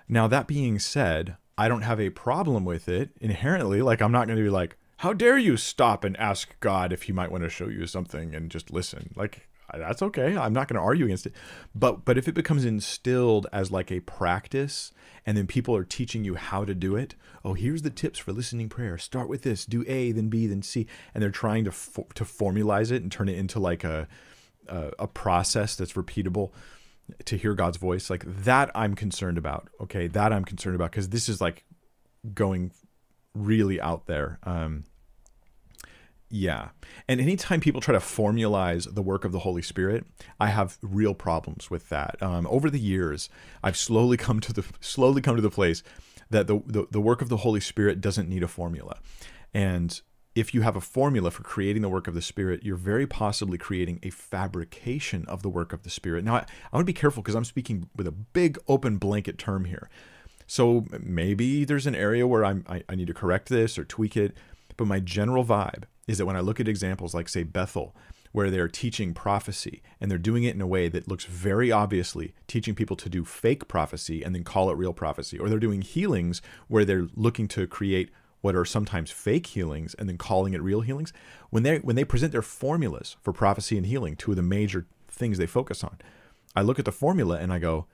[0.09, 3.83] now that being said i don't have a problem with it inherently.
[3.83, 7.05] Like i'm not going to be like how dare you stop and ask god if
[7.05, 9.12] he might want to show you something and just listen.
[9.14, 10.37] Like that's okay.
[10.37, 11.35] I'm not going to argue against it.
[11.75, 14.92] But but if it becomes instilled as like a practice
[15.27, 17.14] and then people are teaching you how to do it.
[17.44, 18.97] Oh, here's the tips for listening prayer.
[18.97, 22.90] Start with this, do A, then B, then C, and they're trying to to formalize
[22.90, 24.09] it and turn it into like a,
[24.68, 26.51] a a process that's repeatable
[27.25, 28.11] to hear God's voice.
[28.11, 29.68] Like that, I'm concerned about.
[29.81, 31.64] Okay, that I'm concerned about because this is like
[32.35, 32.73] going
[33.35, 34.38] really out there.
[34.44, 34.85] Um,
[36.31, 36.68] yeah.
[37.07, 40.05] And anytime people try to formalize the work of the Holy Spirit,
[40.38, 42.23] I have real problems with that.
[42.23, 43.31] Um, over the years,
[43.62, 45.83] I've slowly come to the slowly come to the place
[46.31, 48.99] that the, the, the work of the Holy Spirit doesn't need a formula.
[49.55, 50.01] And
[50.38, 53.59] if you have a formula for creating the work of the Spirit, you're very possibly
[53.59, 56.24] creating a fabrication of the work of the Spirit.
[56.24, 56.38] Now, I,
[56.72, 59.88] I want to be careful because I'm speaking with a big open blanket term here.
[60.46, 64.16] So maybe there's an area where I'm, I, I need to correct this or tweak
[64.16, 64.37] it.
[64.77, 67.94] But my general vibe is that when I look at examples like, say, Bethel,
[68.33, 72.35] where they're teaching prophecy and they're doing it in a way that looks very obviously
[72.46, 75.83] teaching people to do fake prophecy and then call it real prophecy, or they're doing
[75.83, 80.62] healings where they're looking to create what are sometimes fake healings and then calling it
[80.62, 81.12] real healings.
[81.51, 84.87] When they when they present their formulas for prophecy and healing, two of the major
[85.09, 85.98] things they focus on,
[86.55, 87.87] I look at the formula and I go,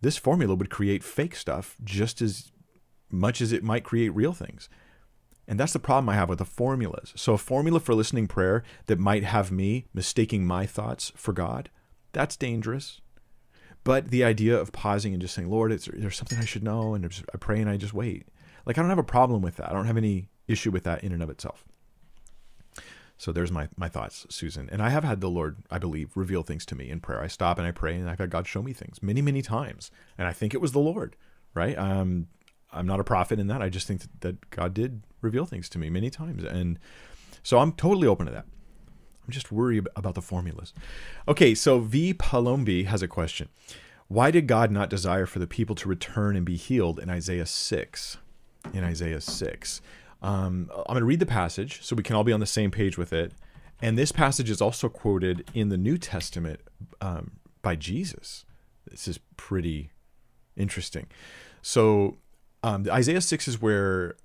[0.00, 2.52] this formula would create fake stuff just as
[3.10, 4.68] much as it might create real things.
[5.48, 7.12] And that's the problem I have with the formulas.
[7.16, 11.70] So, a formula for listening prayer that might have me mistaking my thoughts for God,
[12.12, 13.00] that's dangerous.
[13.84, 16.94] But the idea of pausing and just saying, Lord, is there something I should know?
[16.94, 18.26] And I pray and I just wait.
[18.66, 19.70] Like, I don't have a problem with that.
[19.70, 21.64] I don't have any issue with that in and of itself.
[23.18, 24.68] So there's my, my thoughts, Susan.
[24.70, 27.22] And I have had the Lord, I believe, reveal things to me in prayer.
[27.22, 29.90] I stop and I pray, and I've had God show me things many, many times.
[30.18, 31.16] And I think it was the Lord,
[31.54, 31.78] right?
[31.78, 32.26] Um,
[32.72, 33.62] I'm not a prophet in that.
[33.62, 36.44] I just think that, that God did reveal things to me many times.
[36.44, 36.78] And
[37.42, 38.44] so I'm totally open to that.
[39.26, 40.74] I'm just worried about the formulas.
[41.26, 42.12] Okay, so V.
[42.12, 43.48] Palombi has a question.
[44.08, 47.46] Why did God not desire for the people to return and be healed in Isaiah
[47.46, 48.18] 6?
[48.72, 49.80] In Isaiah 6.
[50.22, 52.70] Um, I'm going to read the passage so we can all be on the same
[52.70, 53.32] page with it.
[53.80, 56.60] And this passage is also quoted in the New Testament
[57.00, 58.44] um, by Jesus.
[58.90, 59.90] This is pretty
[60.56, 61.06] interesting.
[61.62, 62.16] So
[62.62, 64.16] um, Isaiah 6 is where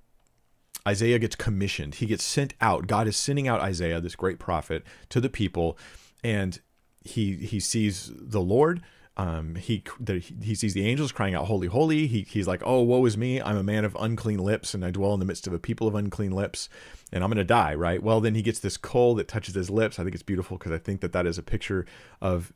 [0.86, 1.96] Isaiah gets commissioned.
[1.96, 2.86] He gets sent out.
[2.86, 5.78] God is sending out Isaiah, this great prophet, to the people,
[6.24, 6.60] and
[7.04, 8.82] he he sees the Lord
[9.16, 9.82] um, he
[10.40, 13.42] he sees the angels crying out, "Holy, holy!" He, he's like, "Oh, woe is me!
[13.42, 15.86] I'm a man of unclean lips, and I dwell in the midst of a people
[15.86, 16.70] of unclean lips,
[17.12, 18.02] and I'm going to die." Right?
[18.02, 19.98] Well, then he gets this coal that touches his lips.
[19.98, 21.84] I think it's beautiful because I think that that is a picture
[22.20, 22.52] of.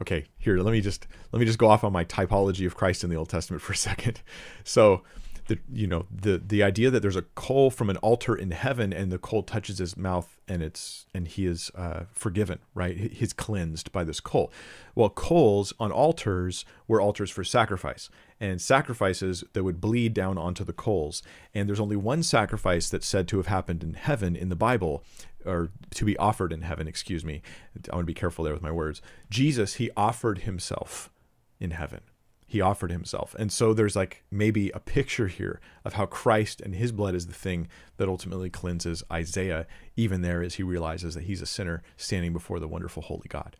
[0.00, 3.04] Okay, here let me just let me just go off on my typology of Christ
[3.04, 4.20] in the Old Testament for a second.
[4.64, 5.02] So
[5.48, 8.92] the you know the the idea that there's a coal from an altar in heaven
[8.92, 12.96] and the coal touches his mouth and it's and he is uh, forgiven right?
[12.96, 14.52] He's cleansed by this coal.
[14.94, 18.08] Well coals on altars were altars for sacrifice
[18.38, 21.22] and sacrifices that would bleed down onto the coals.
[21.54, 25.02] And there's only one sacrifice that's said to have happened in heaven in the bible
[25.44, 27.42] or to be offered in heaven excuse me.
[27.90, 29.00] I want to be careful there with my words.
[29.30, 31.10] Jesus he offered himself
[31.58, 32.02] in heaven
[32.50, 33.36] he offered himself.
[33.38, 37.26] And so there's like maybe a picture here of how Christ and his blood is
[37.26, 41.82] the thing that ultimately cleanses Isaiah, even there as he realizes that he's a sinner
[41.98, 43.54] standing before the wonderful holy God.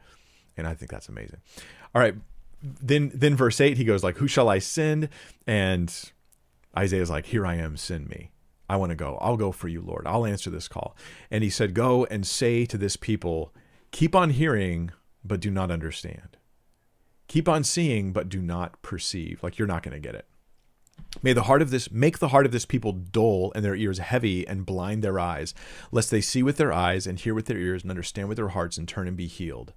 [0.56, 1.40] And I think that's amazing.
[1.94, 2.14] All right.
[2.62, 5.10] Then then verse 8 he goes like who shall I send?
[5.46, 5.94] And
[6.76, 8.30] Isaiah's like here I am send me.
[8.70, 9.18] I want to go.
[9.20, 10.06] I'll go for you, Lord.
[10.06, 10.96] I'll answer this call.
[11.30, 13.54] And he said go and say to this people
[13.90, 16.37] keep on hearing but do not understand
[17.28, 19.42] Keep on seeing, but do not perceive.
[19.42, 20.26] Like you're not going to get it.
[21.22, 23.98] May the heart of this make the heart of this people dull and their ears
[23.98, 25.54] heavy and blind their eyes,
[25.92, 28.48] lest they see with their eyes and hear with their ears and understand with their
[28.48, 29.72] hearts and turn and be healed.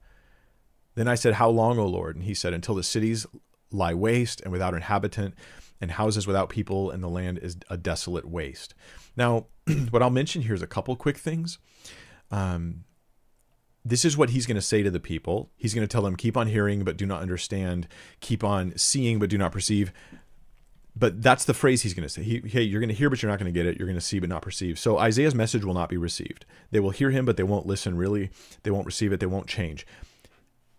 [0.95, 2.15] Then I said, How long, O Lord?
[2.15, 3.25] And he said, Until the cities
[3.71, 5.35] lie waste and without inhabitant,
[5.79, 8.75] and houses without people, and the land is a desolate waste.
[9.17, 9.47] Now,
[9.89, 11.57] what I'll mention here is a couple quick things.
[12.29, 12.83] Um,
[13.83, 15.49] this is what he's going to say to the people.
[15.57, 17.87] He's going to tell them, keep on hearing, but do not understand.
[18.19, 19.91] Keep on seeing, but do not perceive.
[20.95, 22.21] But that's the phrase he's going to say.
[22.21, 23.77] He, hey, you're going to hear, but you're not going to get it.
[23.77, 24.77] You're going to see, but not perceive.
[24.77, 26.45] So Isaiah's message will not be received.
[26.69, 28.29] They will hear him, but they won't listen really.
[28.63, 29.19] They won't receive it.
[29.19, 29.87] They won't change.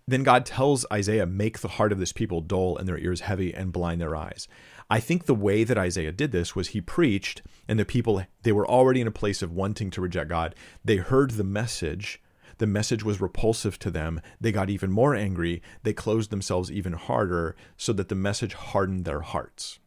[0.06, 3.54] Then God tells Isaiah, make the heart of this people dull and their ears heavy
[3.54, 4.48] and blind their eyes.
[4.90, 8.52] I think the way that Isaiah did this was he preached, and the people, they
[8.52, 10.54] were already in a place of wanting to reject God.
[10.84, 12.20] They heard the message
[12.58, 14.20] the message was repulsive to them.
[14.40, 15.62] They got even more angry.
[15.82, 19.78] They closed themselves even harder so that the message hardened their hearts.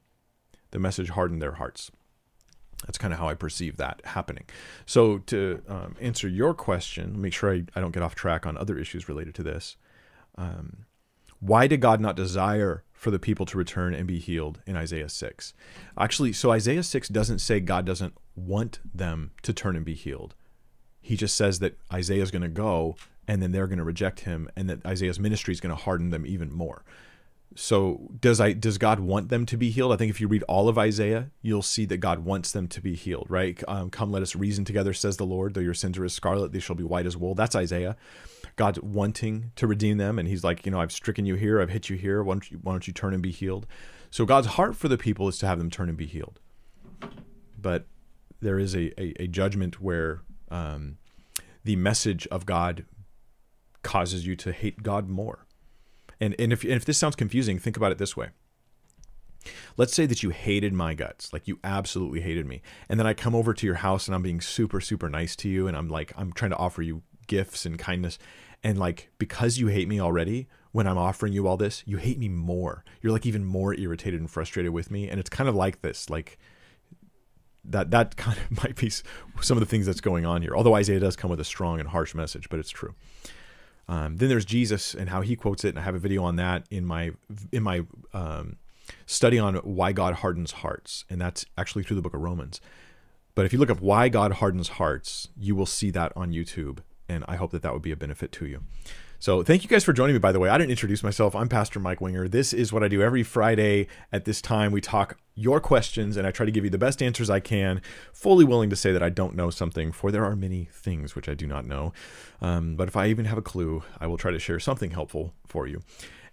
[0.72, 1.92] The message hardened their hearts.
[2.86, 4.46] That's kind of how I perceive that happening.
[4.86, 8.58] So, to um, answer your question, make sure I, I don't get off track on
[8.58, 9.78] other issues related to this.
[10.38, 10.86] Um,
[11.40, 15.10] why did God not desire for the people to return and be healed in Isaiah
[15.10, 15.54] 6?
[15.98, 20.36] Actually, so Isaiah 6 doesn't say God doesn't want them to turn and be healed.
[21.06, 22.96] He just says that Isaiah is going to go
[23.28, 26.10] and then they're going to reject him and that Isaiah's ministry is going to harden
[26.10, 26.84] them even more.
[27.54, 29.94] So does I does God want them to be healed?
[29.94, 32.82] I think if you read all of Isaiah, you'll see that God wants them to
[32.82, 33.64] be healed, right?
[33.68, 35.54] Um, Come, let us reason together, says the Lord.
[35.54, 37.36] Though your sins are as scarlet, they shall be white as wool.
[37.36, 37.98] That's Isaiah.
[38.56, 41.70] God's wanting to redeem them, and He's like, you know, I've stricken you here, I've
[41.70, 42.24] hit you here.
[42.24, 43.68] Why don't you, why don't you turn and be healed?
[44.10, 46.40] So God's heart for the people is to have them turn and be healed.
[47.62, 47.86] But
[48.42, 50.98] there is a, a, a judgment where um,
[51.64, 52.86] the message of God
[53.84, 55.46] causes you to hate God more.
[56.20, 58.30] And, and if, and if this sounds confusing, think about it this way.
[59.78, 62.62] Let's say that you hated my guts, like you absolutely hated me.
[62.90, 65.50] And then I come over to your house and I'm being super, super nice to
[65.50, 65.68] you.
[65.68, 68.18] And I'm like, I'm trying to offer you gifts and kindness.
[68.64, 72.18] And like, because you hate me already, when I'm offering you all this, you hate
[72.18, 72.84] me more.
[73.02, 75.08] You're like even more irritated and frustrated with me.
[75.10, 76.40] And it's kind of like this, like,
[77.70, 80.56] that that kind of might be some of the things that's going on here.
[80.56, 82.96] Although Isaiah does come with a strong and harsh message, but it's true.
[83.88, 86.38] Um, then there's Jesus and how he quotes it, and I have a video on
[86.38, 87.12] that in my
[87.52, 88.58] in my um,
[89.06, 92.60] study on why God hardens hearts, and that's actually through the book of Romans.
[93.36, 96.80] But if you look up why God hardens hearts, you will see that on YouTube,
[97.10, 98.64] and I hope that that would be a benefit to you.
[99.20, 100.50] So thank you guys for joining me, by the way.
[100.50, 101.36] I didn't introduce myself.
[101.36, 102.28] I'm Pastor Mike Winger.
[102.28, 104.72] This is what I do every Friday at this time.
[104.72, 107.82] We talk your questions and I try to give you the best answers I can,
[108.14, 111.30] fully willing to say that I don't know something, for there are many things which
[111.30, 111.94] I do not know.
[112.42, 115.34] Um, but if I even have a clue, I will try to share something helpful
[115.48, 115.82] for you.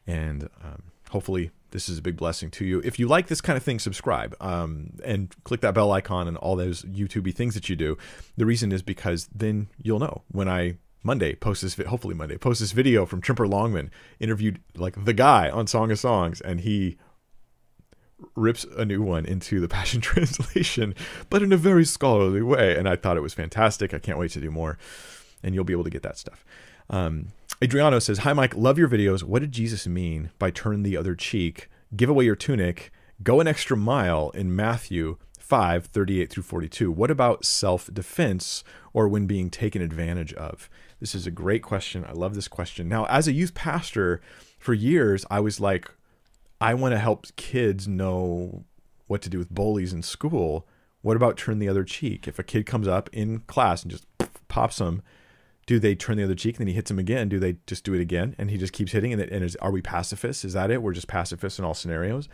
[0.07, 2.81] And um, hopefully, this is a big blessing to you.
[2.85, 6.37] If you like this kind of thing, subscribe um, and click that bell icon and
[6.37, 7.97] all those YouTubey things that you do.
[8.37, 12.61] The reason is because then you'll know when I Monday post this hopefully Monday post
[12.61, 16.97] this video from Tremper Longman interviewed like the guy on Song of Songs and he
[18.35, 20.95] rips a new one into the Passion Translation,
[21.31, 22.77] but in a very scholarly way.
[22.77, 23.93] And I thought it was fantastic.
[23.93, 24.79] I can't wait to do more.
[25.43, 26.45] And you'll be able to get that stuff.
[26.89, 27.29] Um,
[27.63, 28.55] Adriano says, Hi, Mike.
[28.57, 29.23] Love your videos.
[29.23, 33.49] What did Jesus mean by turn the other cheek, give away your tunic, go an
[33.49, 36.93] extra mile in Matthew 5 38 through 42?
[36.93, 38.63] What about self defense
[38.93, 40.71] or when being taken advantage of?
[41.03, 42.05] This is a great question.
[42.09, 42.89] I love this question.
[42.89, 44.21] Now, as a youth pastor,
[44.61, 45.91] For years, I was like,
[46.61, 48.63] I want to help kids know
[49.09, 50.65] what to do with bullies in school.
[51.01, 52.29] What about turn the other cheek?
[52.29, 54.07] If a kid comes up in class and just
[54.47, 55.03] pops them,
[55.67, 57.29] do they turn the other cheek and then he hits him again?
[57.29, 59.13] Do they just do it again and he just keeps hitting?
[59.13, 60.45] And, it, and is, are we pacifists?
[60.45, 60.85] Is that it?
[60.85, 62.29] We're just pacifists in all scenarios?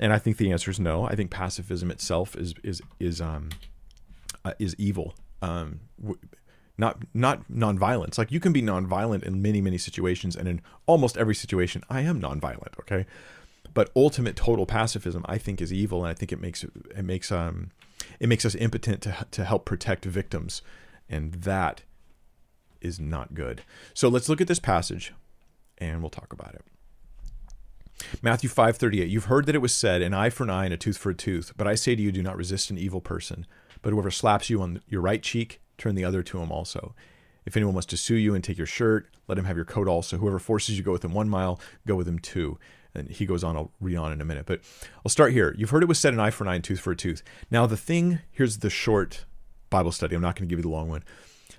[0.00, 1.04] And I think the answer is no.
[1.04, 3.50] I think pacifism itself is is is um
[4.44, 5.14] uh, is evil.
[5.40, 5.80] Um,
[6.78, 8.16] not not nonviolence.
[8.16, 12.00] Like you can be nonviolent in many many situations, and in almost every situation, I
[12.02, 12.78] am nonviolent.
[12.80, 13.04] Okay,
[13.74, 17.32] but ultimate total pacifism, I think, is evil, and I think it makes it makes
[17.32, 17.72] um
[18.20, 20.62] it makes us impotent to to help protect victims,
[21.08, 21.82] and that
[22.80, 23.62] is not good.
[23.92, 25.12] So let's look at this passage,
[25.78, 26.62] and we'll talk about it.
[28.22, 30.76] Matthew 5:38 You've heard that it was said an eye for an eye and a
[30.76, 33.44] tooth for a tooth but I say to you do not resist an evil person
[33.82, 36.94] but whoever slaps you on your right cheek turn the other to him also.
[37.46, 39.86] If anyone wants to sue you and take your shirt let him have your coat
[39.86, 40.16] also.
[40.16, 42.58] Whoever forces you to go with him 1 mile go with him 2
[42.94, 44.46] and he goes on I'll read on in a minute.
[44.46, 44.62] But
[45.04, 45.54] I'll start here.
[45.56, 47.22] You've heard it was said an eye for an eye and tooth for a tooth.
[47.50, 49.26] Now the thing here's the short
[49.70, 50.16] Bible study.
[50.16, 51.04] I'm not going to give you the long one.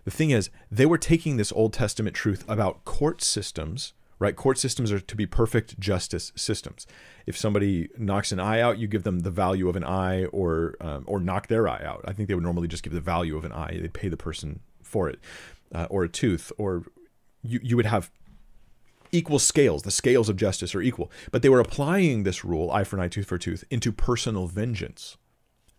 [0.03, 4.35] The thing is they were taking this Old Testament truth about court systems right?
[4.35, 6.85] Court systems are to be perfect justice systems.
[7.25, 10.75] If somebody knocks an eye out, you give them the value of an eye, or
[10.81, 12.03] um, or knock their eye out.
[12.05, 13.77] I think they would normally just give the value of an eye.
[13.79, 15.19] They'd pay the person for it,
[15.73, 16.83] uh, or a tooth, or
[17.41, 18.11] you you would have
[19.11, 19.83] equal scales.
[19.83, 23.03] The scales of justice are equal, but they were applying this rule, eye for an
[23.03, 25.17] eye, tooth for tooth, into personal vengeance,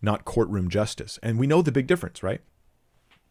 [0.01, 1.19] not courtroom justice.
[1.21, 2.41] And we know the big difference, right?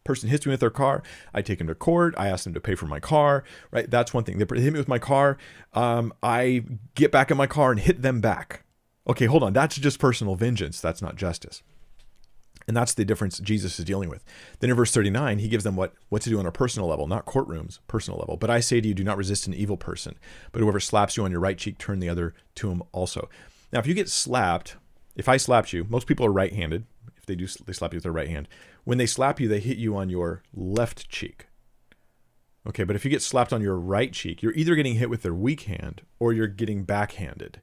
[0.03, 2.13] Person hits me with their car, I take them to court.
[2.17, 3.89] I ask them to pay for my car, right?
[3.89, 4.37] That's one thing.
[4.37, 5.37] They hit me with my car.
[5.73, 6.63] Um, I
[6.95, 8.63] get back in my car and hit them back.
[9.07, 9.53] Okay, hold on.
[9.53, 10.79] That's just personal vengeance.
[10.79, 11.63] That's not justice.
[12.67, 14.23] And that's the difference Jesus is dealing with.
[14.59, 17.07] Then in verse 39, he gives them what, what to do on a personal level,
[17.07, 18.37] not courtrooms, personal level.
[18.37, 20.17] But I say to you, do not resist an evil person,
[20.51, 23.29] but whoever slaps you on your right cheek, turn the other to him also.
[23.73, 24.75] Now, if you get slapped,
[25.15, 26.85] if I slapped you, most people are right handed.
[27.17, 28.47] If they do, they slap you with their right hand.
[28.83, 31.47] When they slap you, they hit you on your left cheek.
[32.67, 35.23] Okay, but if you get slapped on your right cheek, you're either getting hit with
[35.23, 37.61] their weak hand or you're getting backhanded.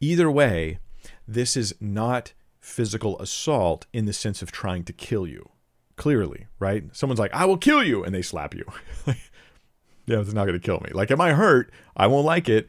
[0.00, 0.78] Either way,
[1.26, 5.48] this is not physical assault in the sense of trying to kill you.
[5.96, 6.84] Clearly, right?
[6.94, 8.64] Someone's like, I will kill you, and they slap you.
[9.06, 10.90] yeah, it's not going to kill me.
[10.92, 11.72] Like, am I hurt?
[11.96, 12.68] I won't like it.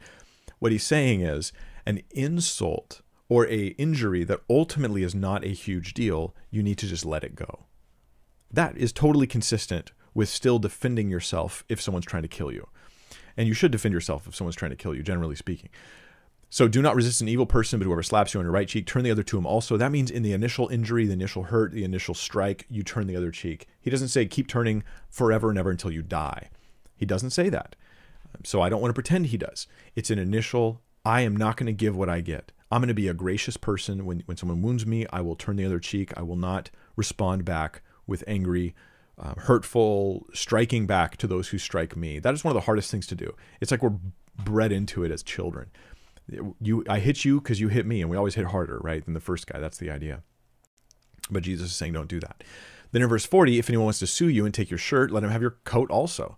[0.58, 1.52] What he's saying is
[1.86, 6.86] an insult or a injury that ultimately is not a huge deal, you need to
[6.86, 7.66] just let it go.
[8.50, 12.68] That is totally consistent with still defending yourself if someone's trying to kill you.
[13.36, 15.70] And you should defend yourself if someone's trying to kill you, generally speaking.
[16.52, 18.84] So do not resist an evil person, but whoever slaps you on your right cheek,
[18.84, 19.76] turn the other to him also.
[19.76, 23.14] That means in the initial injury, the initial hurt, the initial strike, you turn the
[23.14, 23.68] other cheek.
[23.80, 26.50] He doesn't say keep turning forever and ever until you die.
[26.96, 27.76] He doesn't say that.
[28.42, 29.68] So I don't want to pretend he does.
[29.94, 32.50] It's an initial, I am not going to give what I get.
[32.70, 34.04] I'm going to be a gracious person.
[34.04, 36.12] When, when someone wounds me, I will turn the other cheek.
[36.16, 38.74] I will not respond back with angry,
[39.18, 42.18] uh, hurtful, striking back to those who strike me.
[42.18, 43.34] That is one of the hardest things to do.
[43.60, 43.98] It's like we're
[44.44, 45.70] bred into it as children.
[46.60, 49.14] You, I hit you because you hit me, and we always hit harder, right, than
[49.14, 49.58] the first guy.
[49.58, 50.22] That's the idea.
[51.30, 52.44] But Jesus is saying, don't do that.
[52.92, 55.22] Then in verse 40, if anyone wants to sue you and take your shirt, let
[55.22, 56.36] him have your coat also.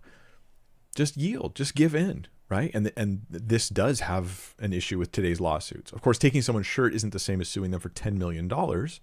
[0.95, 2.69] Just yield, just give in, right?
[2.73, 5.91] And and this does have an issue with today's lawsuits.
[5.91, 9.01] Of course, taking someone's shirt isn't the same as suing them for 10 million dollars.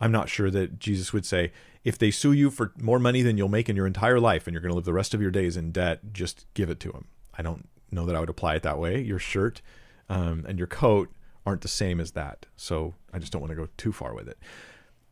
[0.00, 1.52] I'm not sure that Jesus would say,
[1.84, 4.54] if they sue you for more money than you'll make in your entire life and
[4.54, 6.92] you're going to live the rest of your days in debt, just give it to
[6.92, 7.08] them.
[7.36, 9.00] I don't know that I would apply it that way.
[9.00, 9.62] Your shirt
[10.08, 11.10] um, and your coat
[11.46, 12.46] aren't the same as that.
[12.56, 14.38] So I just don't want to go too far with it.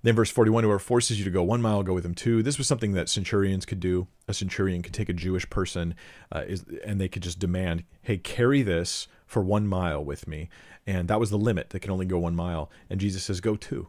[0.03, 2.43] Then verse 41, whoever forces you to go one mile, go with him two.
[2.43, 4.07] This was something that centurions could do.
[4.29, 5.95] A centurion could take a Jewish person
[6.31, 10.49] uh, is, and they could just demand, hey, carry this for one mile with me.
[10.87, 11.71] And that was the limit.
[11.71, 12.71] They can only go one mile.
[12.89, 13.89] And Jesus says, go two.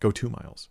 [0.00, 0.68] Go two miles.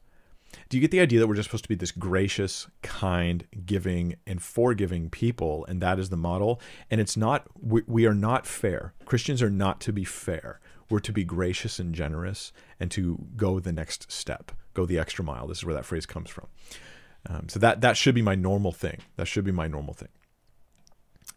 [0.69, 4.15] Do you get the idea that we're just supposed to be this gracious, kind, giving,
[4.25, 6.61] and forgiving people, and that is the model?
[6.89, 8.93] And it's not, we, we are not fair.
[9.05, 10.59] Christians are not to be fair.
[10.89, 15.25] We're to be gracious and generous and to go the next step, go the extra
[15.25, 15.47] mile.
[15.47, 16.47] This is where that phrase comes from.
[17.27, 18.99] Um, so that that should be my normal thing.
[19.15, 20.09] That should be my normal thing.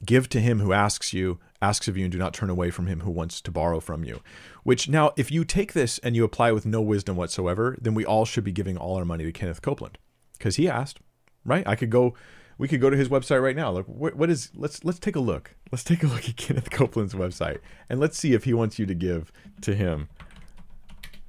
[0.05, 2.87] Give to him who asks you, asks of you, and do not turn away from
[2.87, 4.21] him who wants to borrow from you.
[4.63, 8.05] Which now, if you take this and you apply with no wisdom whatsoever, then we
[8.05, 9.99] all should be giving all our money to Kenneth Copeland
[10.35, 11.01] because he asked,
[11.45, 11.67] right?
[11.67, 12.15] I could go,
[12.59, 13.71] we could go to his website right now.
[13.71, 14.51] Look, what, what is?
[14.55, 15.55] Let's let's take a look.
[15.71, 18.87] Let's take a look at Kenneth Copeland's website and let's see if he wants you
[18.87, 19.33] to give
[19.63, 20.09] to him.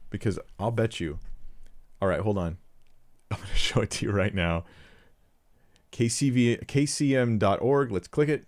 [0.10, 1.20] Because I'll bet you.
[2.02, 2.58] All right, hold on.
[3.32, 4.66] I'm going to show it to you right now.
[5.92, 7.92] KCV, kcm.org.
[7.92, 8.46] Let's click it.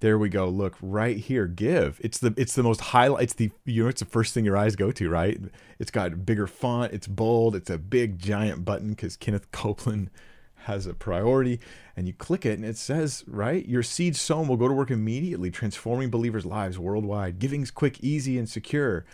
[0.00, 0.48] There we go.
[0.48, 1.46] Look right here.
[1.46, 2.00] Give.
[2.02, 3.24] It's the it's the most highlight.
[3.24, 5.40] It's the you know it's the first thing your eyes go to, right?
[5.78, 6.92] It's got bigger font.
[6.92, 7.56] It's bold.
[7.56, 10.10] It's a big giant button because Kenneth Copeland
[10.62, 11.60] has a priority,
[11.96, 14.90] and you click it, and it says right, your seed sown will go to work
[14.90, 17.38] immediately, transforming believers' lives worldwide.
[17.38, 19.04] Giving's quick, easy, and secure.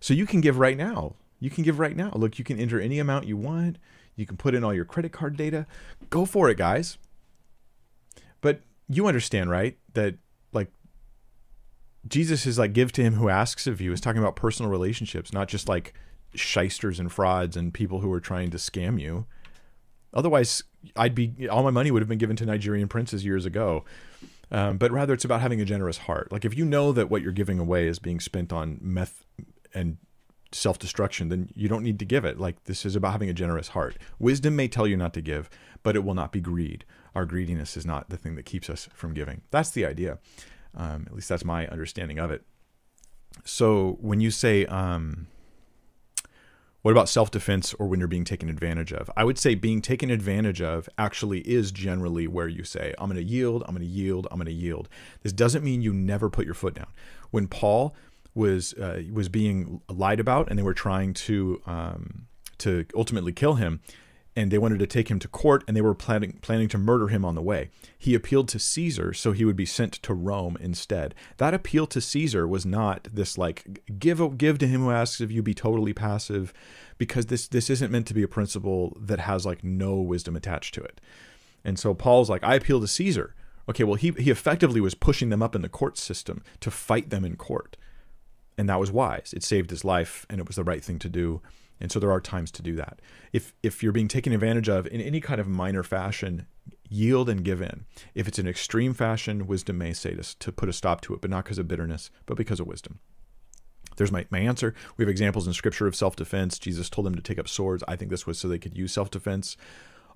[0.00, 1.14] So you can give right now.
[1.40, 2.10] You can give right now.
[2.14, 3.78] Look, you can enter any amount you want.
[4.16, 5.66] You can put in all your credit card data.
[6.10, 6.98] Go for it, guys.
[8.40, 9.76] But you understand, right?
[9.94, 10.16] That
[10.52, 10.72] like
[12.06, 13.92] Jesus is like give to him who asks of you.
[13.92, 15.94] Is talking about personal relationships, not just like
[16.34, 19.26] shysters and frauds and people who are trying to scam you.
[20.14, 20.62] Otherwise,
[20.96, 23.84] I'd be all my money would have been given to Nigerian princes years ago.
[24.50, 26.32] Um, but rather, it's about having a generous heart.
[26.32, 29.26] Like if you know that what you're giving away is being spent on meth
[29.74, 29.98] and
[30.52, 32.40] self destruction, then you don't need to give it.
[32.40, 33.98] Like this is about having a generous heart.
[34.18, 35.50] Wisdom may tell you not to give,
[35.82, 36.86] but it will not be greed
[37.18, 39.42] our greediness is not the thing that keeps us from giving.
[39.50, 40.18] That's the idea.
[40.72, 42.44] Um, at least that's my understanding of it.
[43.44, 45.26] So when you say, um,
[46.82, 49.10] what about self defense or when you're being taken advantage of?
[49.16, 53.20] I would say being taken advantage of actually is generally where you say, I'm going
[53.20, 54.88] to yield, I'm going to yield, I'm going to yield.
[55.22, 56.92] This doesn't mean you never put your foot down.
[57.32, 57.96] When Paul
[58.32, 63.54] was uh, was being lied about and they were trying to um, to ultimately kill
[63.54, 63.80] him,
[64.38, 67.08] and they wanted to take him to court and they were planning planning to murder
[67.08, 67.70] him on the way.
[67.98, 71.12] He appealed to Caesar so he would be sent to Rome instead.
[71.38, 75.32] That appeal to Caesar was not this like give give to him who asks of
[75.32, 76.54] you be totally passive
[76.98, 80.72] because this this isn't meant to be a principle that has like no wisdom attached
[80.74, 81.00] to it.
[81.64, 83.34] And so Paul's like I appeal to Caesar.
[83.68, 87.10] Okay, well he he effectively was pushing them up in the court system to fight
[87.10, 87.76] them in court.
[88.56, 89.34] And that was wise.
[89.36, 91.42] It saved his life and it was the right thing to do
[91.80, 93.00] and so there are times to do that.
[93.32, 96.46] If if you're being taken advantage of in any kind of minor fashion,
[96.88, 97.84] yield and give in.
[98.14, 101.20] If it's an extreme fashion, wisdom may say to, to put a stop to it,
[101.20, 103.00] but not because of bitterness, but because of wisdom.
[103.96, 104.74] There's my, my answer.
[104.96, 106.58] We have examples in scripture of self defense.
[106.58, 107.82] Jesus told them to take up swords.
[107.88, 109.56] I think this was so they could use self defense,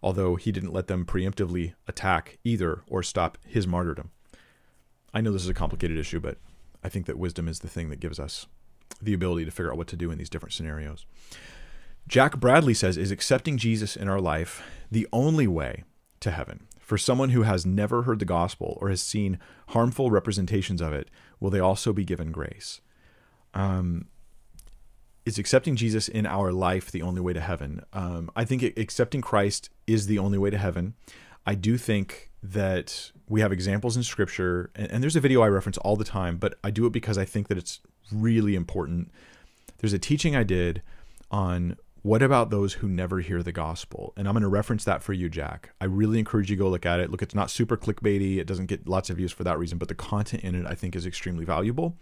[0.02, 4.10] although he didn't let them preemptively attack either or stop his martyrdom.
[5.12, 6.38] I know this is a complicated issue, but
[6.82, 8.46] I think that wisdom is the thing that gives us
[9.00, 11.06] the ability to figure out what to do in these different scenarios.
[12.08, 15.84] Jack Bradley says, Is accepting Jesus in our life the only way
[16.20, 16.66] to heaven?
[16.80, 19.38] For someone who has never heard the gospel or has seen
[19.68, 21.08] harmful representations of it,
[21.40, 22.80] will they also be given grace?
[23.54, 24.08] Um,
[25.24, 27.82] is accepting Jesus in our life the only way to heaven?
[27.92, 30.94] Um, I think accepting Christ is the only way to heaven.
[31.46, 35.48] I do think that we have examples in Scripture, and, and there's a video I
[35.48, 37.80] reference all the time, but I do it because I think that it's
[38.12, 39.10] really important.
[39.78, 40.82] There's a teaching I did
[41.30, 44.12] on what about those who never hear the gospel?
[44.16, 45.70] And I'm going to reference that for you, Jack.
[45.80, 47.10] I really encourage you to go look at it.
[47.10, 48.38] Look, it's not super clickbaity.
[48.38, 50.74] It doesn't get lots of views for that reason, but the content in it I
[50.74, 51.96] think is extremely valuable.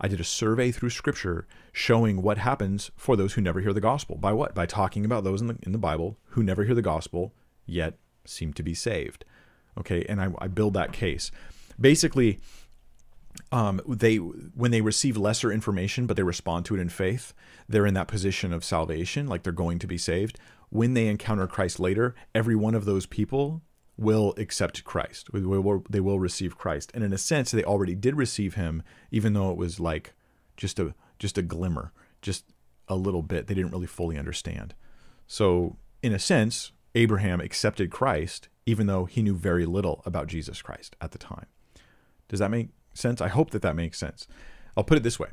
[0.00, 3.80] I did a survey through scripture showing what happens for those who never hear the
[3.80, 4.16] gospel.
[4.16, 4.54] By what?
[4.54, 7.32] By talking about those in the, in the Bible who never hear the gospel
[7.66, 9.24] yet seem to be saved.
[9.78, 11.30] Okay, and I, I build that case.
[11.78, 12.40] Basically,
[13.54, 17.32] um, they when they receive lesser information but they respond to it in faith
[17.68, 20.38] they're in that position of salvation like they're going to be saved.
[20.70, 23.62] When they encounter christ later every one of those people
[23.96, 25.28] will accept christ.
[25.32, 26.90] They will, they will receive christ.
[26.94, 28.82] And in a sense they already did receive him
[29.12, 30.14] even though it was like
[30.56, 31.92] just a just a glimmer
[32.22, 32.46] just
[32.88, 33.46] a little bit.
[33.46, 34.74] They didn't really fully understand.
[35.28, 40.60] So in a sense abraham accepted christ even though he knew very little about jesus
[40.60, 41.46] christ at the time.
[42.26, 43.20] Does that make sense?
[43.20, 44.26] I hope that that makes sense.
[44.76, 45.28] I'll put it this way.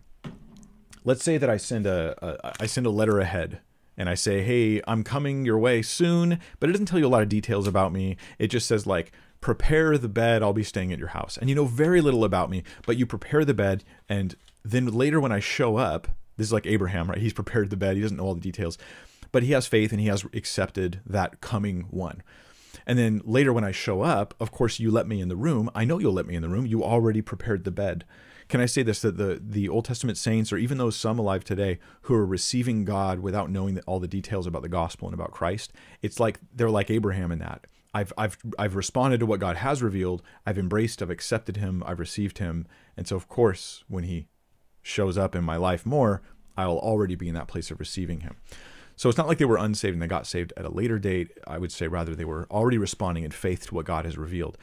[1.04, 3.60] Let's say that I send a, a I send a letter ahead
[3.98, 7.10] and I say, "Hey, I'm coming your way soon," but it doesn't tell you a
[7.10, 8.18] lot of details about me.
[8.38, 10.44] It just says like, "Prepare the bed.
[10.44, 13.06] I'll be staying at your house." And you know very little about me, but you
[13.08, 16.08] prepare the bed and then later when I show up,
[16.38, 17.20] this is like Abraham, right?
[17.20, 17.96] He's prepared the bed.
[17.96, 18.78] He doesn't know all the details,
[19.32, 22.24] but he has faith and he has accepted that coming one.
[22.92, 25.70] And then later when I show up, of course you let me in the room.
[25.74, 26.66] I know you'll let me in the room.
[26.66, 28.04] You already prepared the bed.
[28.50, 31.46] Can I say this that the the Old Testament saints or even those some alive
[31.46, 35.32] today who are receiving God without knowing all the details about the gospel and about
[35.32, 35.72] Christ,
[36.02, 37.66] it's like they're like Abraham in that.
[37.94, 40.22] I've I've I've responded to what God has revealed.
[40.46, 42.68] I've embraced, I've accepted him, I've received him.
[42.98, 44.28] And so of course, when he
[44.82, 46.24] shows up in my life more,
[46.58, 48.36] I'll already be in that place of receiving him.
[49.02, 51.32] So it's not like they were unsaved and they got saved at a later date.
[51.48, 54.60] I would say rather they were already responding in faith to what God has revealed.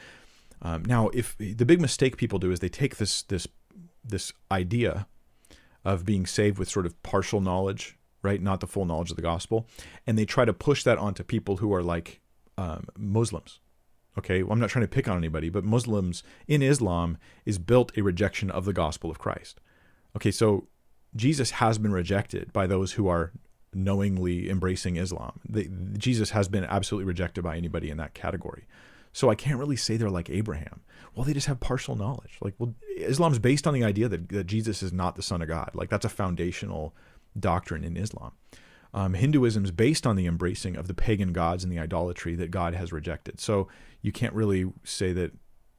[0.61, 3.49] Um, now, if the big mistake people do is they take this this
[4.01, 5.07] this idea
[5.83, 9.21] of being saved with sort of partial knowledge, right, not the full knowledge of the
[9.21, 9.67] gospel,
[10.07, 12.21] and they try to push that onto people who are like
[12.57, 13.59] um, Muslims,
[14.17, 17.91] Okay, well, I'm not trying to pick on anybody, but Muslims in Islam is built
[17.97, 19.59] a rejection of the gospel of Christ.
[20.15, 20.69] Okay, so
[21.13, 23.33] Jesus has been rejected by those who are
[23.73, 25.39] knowingly embracing Islam.
[25.97, 28.65] Jesus has been absolutely rejected by anybody in that category.
[29.13, 30.81] So I can't really say they're like Abraham.
[31.15, 32.37] Well, they just have partial knowledge.
[32.41, 35.47] Like, well, Islam's based on the idea that, that Jesus is not the son of
[35.47, 35.71] God.
[35.73, 36.95] Like, that's a foundational
[37.37, 38.33] doctrine in Islam.
[38.93, 42.51] Um, Hinduism is based on the embracing of the pagan gods and the idolatry that
[42.51, 43.39] God has rejected.
[43.39, 43.67] So
[44.01, 45.31] you can't really say that,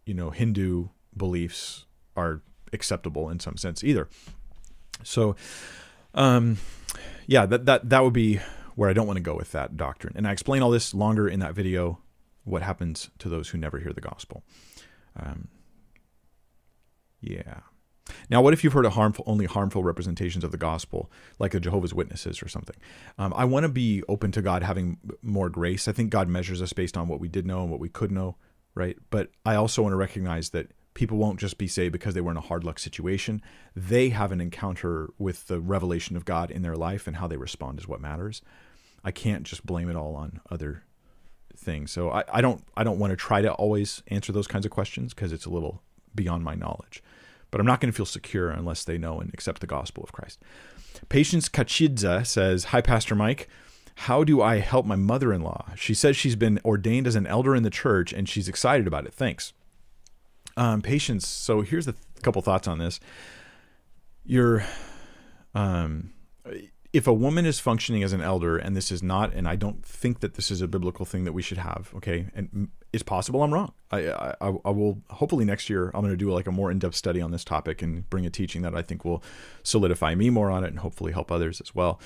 [0.07, 1.87] you know, Hindu beliefs
[2.17, 4.09] are acceptable in some sense either.
[5.03, 5.35] So,
[6.15, 6.59] um,
[7.27, 8.41] yeah, that that that would be
[8.75, 10.15] where I don't want to go with that doctrine.
[10.17, 12.01] And I explain all this longer in that video.
[12.45, 14.43] What happens to those who never hear the gospel?
[15.17, 15.49] Um,
[17.21, 17.61] yeah.
[18.29, 21.61] Now, what if you've heard a harmful, only harmful representations of the gospel, like the
[21.61, 22.77] Jehovah's Witnesses or something?
[23.19, 25.87] Um, I want to be open to God having more grace.
[25.87, 28.11] I think God measures us based on what we did know and what we could
[28.11, 28.37] know,
[28.75, 28.97] right?
[29.11, 32.31] But I also want to recognize that people won't just be saved because they were
[32.31, 33.43] in a hard luck situation.
[33.75, 37.37] They have an encounter with the revelation of God in their life, and how they
[37.37, 38.43] respond is what matters.
[39.05, 40.85] I can't just blame it all on other
[41.57, 41.91] things.
[41.91, 44.71] So I, I don't I don't want to try to always answer those kinds of
[44.71, 45.83] questions because it's a little
[46.15, 47.03] beyond my knowledge
[47.51, 50.13] but I'm not going to feel secure unless they know and accept the gospel of
[50.13, 50.41] Christ.
[51.09, 53.49] Patience Kachidza says, Hi, Pastor Mike.
[53.97, 55.67] How do I help my mother in law?
[55.77, 59.05] She says she's been ordained as an elder in the church and she's excited about
[59.05, 59.13] it.
[59.13, 59.53] Thanks.
[60.61, 61.27] Um, patience.
[61.27, 63.01] So here's a th- couple thoughts on this.
[64.27, 64.63] You're,
[65.55, 66.13] um,
[66.93, 69.83] if a woman is functioning as an elder, and this is not, and I don't
[69.83, 73.43] think that this is a biblical thing that we should have, okay, and it's possible
[73.43, 73.73] I'm wrong.
[73.91, 76.95] I, I, I will hopefully next year I'm going to do like a more in-depth
[76.95, 79.23] study on this topic and bring a teaching that I think will
[79.63, 81.99] solidify me more on it and hopefully help others as well.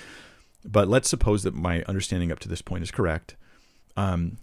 [0.65, 3.35] But let's suppose that my understanding up to this point is correct.
[3.97, 4.37] Um,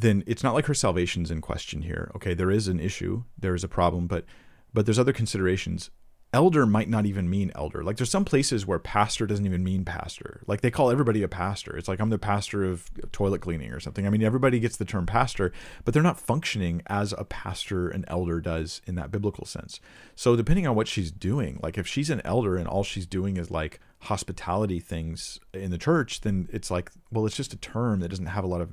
[0.00, 2.10] then it's not like her salvation's in question here.
[2.16, 4.24] Okay, there is an issue, there is a problem, but
[4.72, 5.90] but there's other considerations
[6.32, 7.82] elder might not even mean elder.
[7.82, 10.42] Like there's some places where pastor doesn't even mean pastor.
[10.46, 11.76] Like they call everybody a pastor.
[11.76, 14.06] It's like I'm the pastor of toilet cleaning or something.
[14.06, 15.52] I mean, everybody gets the term pastor,
[15.84, 19.80] but they're not functioning as a pastor an elder does in that biblical sense.
[20.14, 23.36] So depending on what she's doing, like if she's an elder and all she's doing
[23.36, 28.00] is like hospitality things in the church, then it's like, well, it's just a term
[28.00, 28.70] that doesn't have a lot of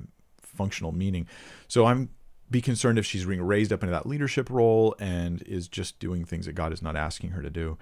[0.58, 1.26] functional meaning.
[1.68, 2.10] So I'm
[2.50, 6.24] be concerned if she's being raised up into that leadership role and is just doing
[6.24, 7.76] things that God is not asking her to do.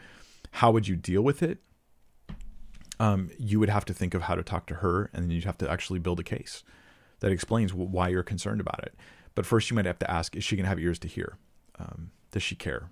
[0.52, 1.58] How would you deal with it?
[2.98, 5.44] Um, you would have to think of how to talk to her, and then you'd
[5.44, 6.64] have to actually build a case
[7.20, 8.94] that explains why you're concerned about it.
[9.34, 11.36] But first, you might have to ask: Is she going to have ears to hear?
[11.78, 12.88] Um, does she care?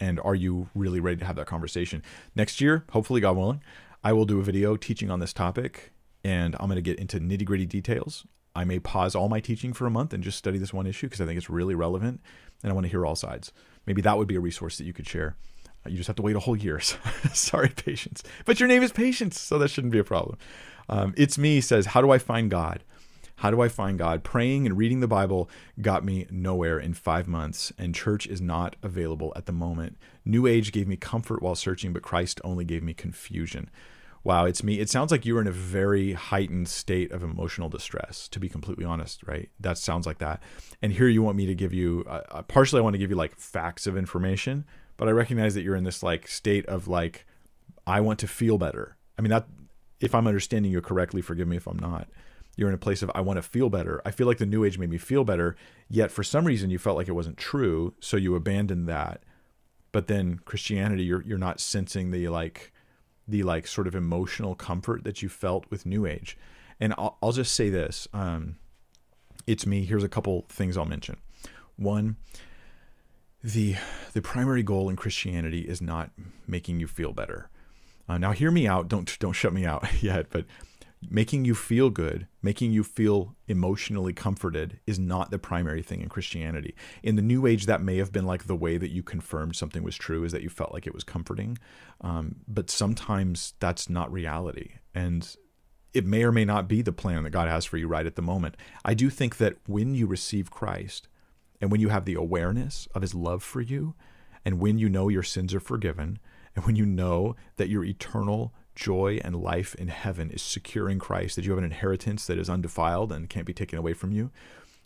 [0.00, 2.02] And are you really ready to have that conversation
[2.34, 2.84] next year?
[2.90, 3.62] Hopefully, God willing,
[4.02, 5.92] I will do a video teaching on this topic,
[6.24, 9.72] and I'm going to get into nitty gritty details I may pause all my teaching
[9.72, 12.20] for a month and just study this one issue because I think it's really relevant
[12.62, 13.52] and I want to hear all sides.
[13.86, 15.36] Maybe that would be a resource that you could share.
[15.84, 16.80] Uh, you just have to wait a whole year.
[17.32, 18.22] Sorry, patience.
[18.44, 20.38] But your name is Patience, so that shouldn't be a problem.
[20.88, 22.84] Um, it's me says, How do I find God?
[23.36, 24.22] How do I find God?
[24.22, 25.50] Praying and reading the Bible
[25.80, 29.96] got me nowhere in five months, and church is not available at the moment.
[30.24, 33.68] New Age gave me comfort while searching, but Christ only gave me confusion
[34.24, 34.78] wow, it's me.
[34.78, 38.48] It sounds like you were in a very heightened state of emotional distress, to be
[38.48, 39.50] completely honest, right?
[39.58, 40.42] That sounds like that.
[40.80, 43.10] And here you want me to give you, uh, uh, partially, I want to give
[43.10, 44.64] you like facts of information,
[44.96, 47.26] but I recognize that you're in this like state of like,
[47.86, 48.96] I want to feel better.
[49.18, 49.46] I mean, that,
[50.00, 52.08] if I'm understanding you correctly, forgive me if I'm not.
[52.56, 54.02] You're in a place of, I want to feel better.
[54.04, 55.56] I feel like the new age made me feel better,
[55.88, 57.94] yet for some reason you felt like it wasn't true.
[57.98, 59.22] So you abandoned that.
[59.90, 62.71] But then Christianity, you're, you're not sensing the like,
[63.32, 66.36] the like sort of emotional comfort that you felt with New Age.
[66.78, 68.56] And I'll, I'll just say this: um,
[69.46, 69.84] it's me.
[69.84, 71.16] Here's a couple things I'll mention.
[71.76, 72.16] One,
[73.42, 73.76] the
[74.12, 76.10] the primary goal in Christianity is not
[76.46, 77.48] making you feel better.
[78.08, 78.88] Uh, now, hear me out.
[78.88, 80.26] Don't don't shut me out yet.
[80.30, 80.44] But
[81.10, 86.08] making you feel good, making you feel emotionally comforted is not the primary thing in
[86.08, 86.74] Christianity.
[87.02, 89.82] In the New Age, that may have been like the way that you confirmed something
[89.82, 91.58] was true, is that you felt like it was comforting.
[92.00, 94.74] Um, but sometimes that's not reality.
[94.94, 95.36] And
[95.92, 98.16] it may or may not be the plan that God has for you right at
[98.16, 98.56] the moment.
[98.84, 101.08] I do think that when you receive Christ
[101.60, 103.94] and when you have the awareness of his love for you,
[104.44, 106.18] and when you know your sins are forgiven,
[106.56, 110.98] and when you know that your eternal joy and life in heaven is secure in
[110.98, 114.12] Christ, that you have an inheritance that is undefiled and can't be taken away from
[114.12, 114.30] you,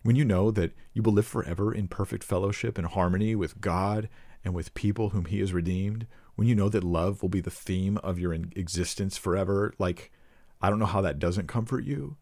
[0.03, 4.09] when you know that you will live forever in perfect fellowship and harmony with God
[4.45, 6.07] and with people whom He has redeemed,
[6.37, 10.13] when you know that love will be the theme of your existence forever, like,
[10.61, 12.17] I don't know how that doesn't comfort you,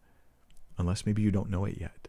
[0.77, 2.07] unless maybe you don't know it yet.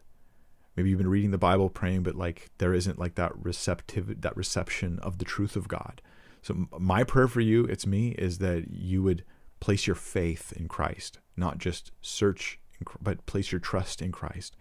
[0.77, 4.37] Maybe you've been reading the Bible, praying, but like there isn't like that receptive, that
[4.37, 6.03] reception of the truth of God.
[6.43, 9.25] So my prayer for you, it's me, is that you would
[9.61, 12.59] place your faith in Christ, not just search,
[13.01, 14.57] but place your trust in Christ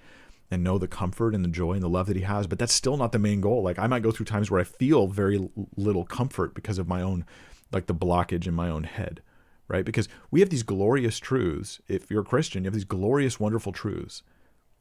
[0.51, 2.47] and know the comfort and the joy and the love that he has.
[2.47, 3.63] But that's still not the main goal.
[3.63, 7.01] Like I might go through times where I feel very little comfort because of my
[7.01, 7.25] own,
[7.71, 9.21] like the blockage in my own head,
[9.67, 9.85] right?
[9.85, 11.81] Because we have these glorious truths.
[11.87, 14.21] If you're a Christian, you have these glorious, wonderful truths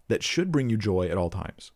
[0.09, 1.73] that should bring you joy at all times.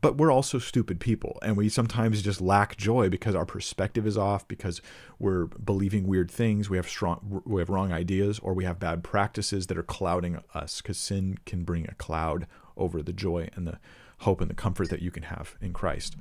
[0.00, 4.16] But we're also stupid people, and we sometimes just lack joy because our perspective is
[4.16, 4.80] off, because
[5.18, 9.02] we're believing weird things, we have strong, we have wrong ideas, or we have bad
[9.02, 10.80] practices that are clouding us.
[10.80, 12.46] Because sin can bring a cloud
[12.76, 13.80] over the joy and the
[14.18, 16.16] hope and the comfort that you can have in Christ.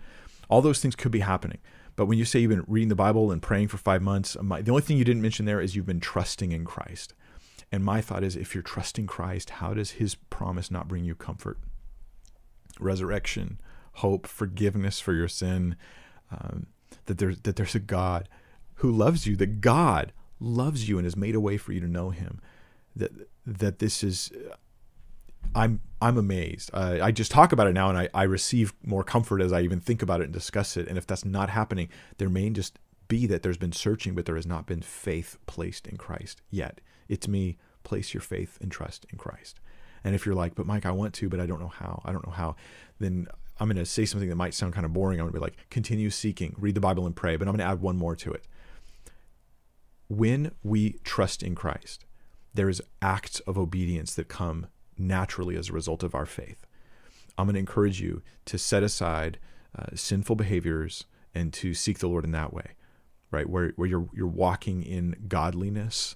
[0.50, 1.60] All those things could be happening.
[1.96, 4.72] But when you say you've been reading the Bible and praying for five months, the
[4.72, 7.14] only thing you didn't mention there is you've been trusting in Christ.
[7.72, 11.14] And my thought is if you're trusting Christ, how does his promise not bring you
[11.16, 11.60] comfort?
[12.80, 13.60] Resurrection,
[13.98, 15.76] hope, forgiveness for your sin,
[16.32, 16.68] um,
[17.06, 18.30] that, there's, that there's a God
[18.76, 21.88] who loves you, that God loves you and has made a way for you to
[21.88, 22.40] know him.
[22.96, 23.12] That,
[23.46, 24.32] that this is,
[25.56, 26.70] I'm, I'm amazed.
[26.74, 29.62] Uh, I just talk about it now and I, I receive more comfort as I
[29.62, 30.88] even think about it and discuss it.
[30.88, 34.36] And if that's not happening, there may just be that there's been searching, but there
[34.36, 36.82] has not been faith placed in Christ yet.
[37.08, 39.60] It's me, place your faith and trust in Christ.
[40.04, 42.12] And if you're like, but Mike, I want to, but I don't know how, I
[42.12, 42.56] don't know how,
[43.00, 43.28] then
[43.60, 45.20] I'm going to say something that might sound kind of boring.
[45.20, 47.66] I'm going to be like, continue seeking, read the Bible and pray, but I'm going
[47.66, 48.46] to add one more to it.
[50.10, 52.06] When we trust in Christ,
[52.54, 56.66] there is acts of obedience that come naturally as a result of our faith.
[57.38, 59.38] I'm going to encourage you to set aside
[59.78, 61.06] uh, sinful behaviors
[61.36, 62.72] and to seek the Lord in that way,
[63.32, 63.48] right?
[63.48, 66.16] Where, where you're, you're walking in godliness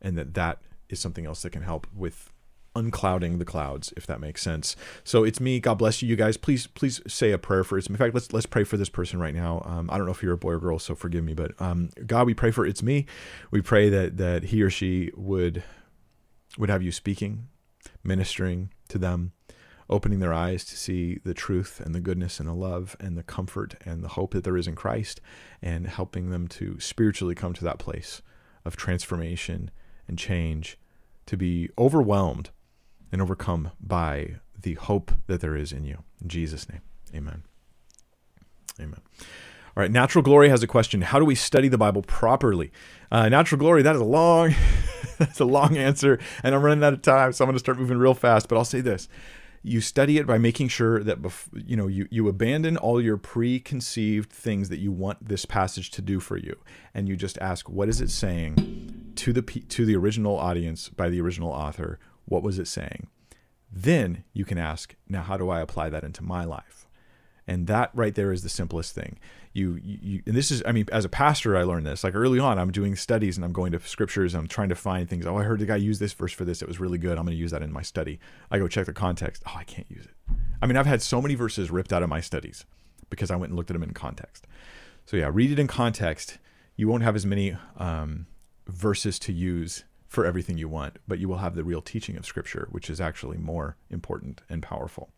[0.00, 2.30] and that that is something else that can help with
[2.74, 4.76] unclouding the clouds if that makes sense.
[5.04, 5.60] So it's me.
[5.60, 6.36] God bless you you guys.
[6.36, 9.18] Please please say a prayer for it's in fact let's let's pray for this person
[9.18, 9.62] right now.
[9.64, 11.90] Um, i don't know if you're a boy or girl so forgive me but um,
[12.06, 13.06] god we pray for it's me.
[13.50, 15.62] We pray that that he or she would
[16.58, 17.48] would have you speaking
[18.02, 19.32] ministering to them
[19.90, 23.22] opening their eyes to see the truth and the goodness and the love and the
[23.22, 25.20] comfort and the hope that there is in christ
[25.60, 28.22] and helping them to spiritually come to that place
[28.64, 29.70] of transformation
[30.08, 30.78] and change,
[31.26, 32.50] to be overwhelmed
[33.14, 36.02] and overcome by the hope that there is in you.
[36.20, 36.80] In Jesus' name,
[37.14, 37.44] amen.
[38.80, 39.00] Amen.
[39.20, 41.00] All right, Natural Glory has a question.
[41.00, 42.72] How do we study the Bible properly?
[43.12, 44.52] Uh, natural Glory, that is a long,
[45.18, 47.78] that's a long answer, and I'm running out of time, so I'm going to start
[47.78, 48.48] moving real fast.
[48.48, 49.08] But I'll say this:
[49.62, 53.16] you study it by making sure that bef- you know you you abandon all your
[53.16, 56.56] preconceived things that you want this passage to do for you,
[56.92, 58.94] and you just ask, what is it saying?
[59.16, 63.08] to the to the original audience by the original author what was it saying?
[63.70, 66.86] Then you can ask now how do i apply that into my life?
[67.46, 69.18] And that right there is the simplest thing.
[69.52, 72.04] You, you and this is i mean as a pastor i learned this.
[72.04, 74.74] Like early on i'm doing studies and i'm going to scriptures and i'm trying to
[74.74, 75.26] find things.
[75.26, 76.62] Oh i heard the guy use this verse for this.
[76.62, 77.18] It was really good.
[77.18, 78.20] I'm going to use that in my study.
[78.50, 79.42] I go check the context.
[79.46, 80.14] Oh i can't use it.
[80.62, 82.64] I mean i've had so many verses ripped out of my studies
[83.10, 84.46] because i went and looked at them in context.
[85.04, 86.38] So yeah read it in context.
[86.76, 88.26] You won't have as many um,
[88.66, 92.24] verses to use for everything you want, but you will have the real teaching of
[92.24, 95.10] Scripture, which is actually more important and powerful.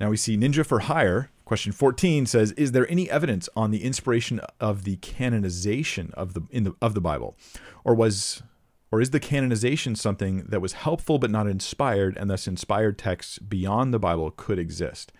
[0.00, 1.30] Now we see Ninja for Hire.
[1.44, 6.42] Question 14 says, "Is there any evidence on the inspiration of the canonization of the
[6.50, 7.36] in the of the Bible,
[7.84, 8.42] or was
[8.90, 13.38] or is the canonization something that was helpful but not inspired, and thus inspired texts
[13.38, 15.12] beyond the Bible could exist?"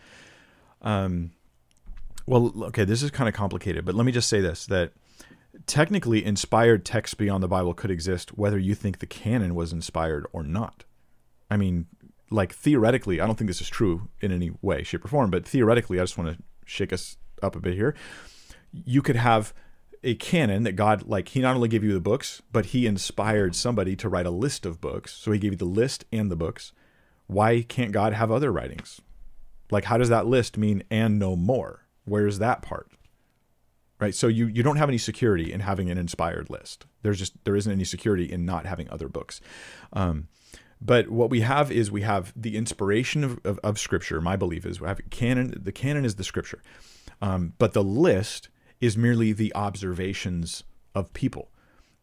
[0.81, 1.33] Um,
[2.27, 4.93] well, okay, this is kind of complicated, but let me just say this: that
[5.67, 10.27] technically inspired texts beyond the Bible could exist whether you think the canon was inspired
[10.33, 10.85] or not.
[11.51, 11.87] I mean,
[12.31, 15.47] like theoretically, I don't think this is true in any way, shape, or form, but
[15.47, 17.95] theoretically, I just want to shake us up a bit here.
[18.73, 19.55] You could have
[20.03, 23.57] a canon that God, like, He not only gave you the books, but He inspired
[23.57, 25.15] somebody to write a list of books.
[25.15, 26.73] So He gave you the list and the books.
[27.27, 29.01] Why can't God have other writings?
[29.71, 31.87] Like, how does that list mean and no more?
[32.05, 32.91] Where's that part?
[34.01, 34.15] Right?
[34.15, 36.87] So you you don't have any security in having an inspired list.
[37.03, 39.41] There's just there isn't any security in not having other books.
[39.93, 40.29] Um,
[40.81, 44.65] but what we have is we have the inspiration of, of, of, scripture my belief
[44.65, 46.63] is we have canon the canon is the scripture.
[47.21, 48.49] Um, but the list
[48.81, 50.63] is merely the observations
[50.95, 51.51] of people.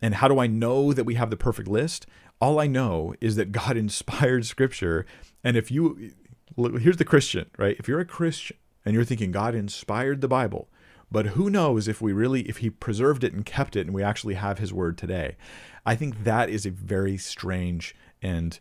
[0.02, 2.06] And how do i know that we have the perfect list?
[2.42, 5.06] All i know is that god inspired scripture.
[5.44, 6.12] And if you
[6.58, 7.78] here's the christian right?
[7.80, 10.70] If you're a christian and you're thinking god inspired the bible
[11.12, 14.04] but who knows if we really, if he preserved it and kept it and we
[14.04, 15.38] actually have his word today.
[15.86, 18.60] I think that is a very strange and,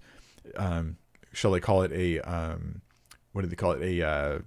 [0.57, 0.97] um,
[1.33, 2.83] shall I call it a, um,
[3.33, 3.83] what do they call it?
[3.83, 4.39] A, uh,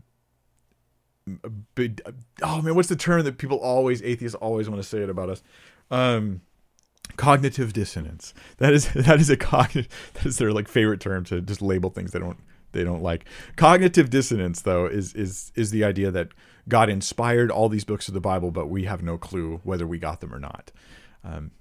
[1.76, 2.02] big,
[2.42, 5.30] oh man, what's the term that people always atheists always want to say it about
[5.30, 5.44] us?
[5.92, 6.42] Um,
[7.16, 8.34] cognitive dissonance.
[8.58, 11.90] That is that is a cognitive that is their like favorite term to just label
[11.90, 12.40] things they don't
[12.78, 13.26] they don't like.
[13.56, 16.30] Cognitive dissonance though is is is the idea that
[16.70, 19.98] God inspired all these books of the Bible, but we have no clue whether we
[19.98, 20.72] got them or not.
[21.24, 21.52] Um,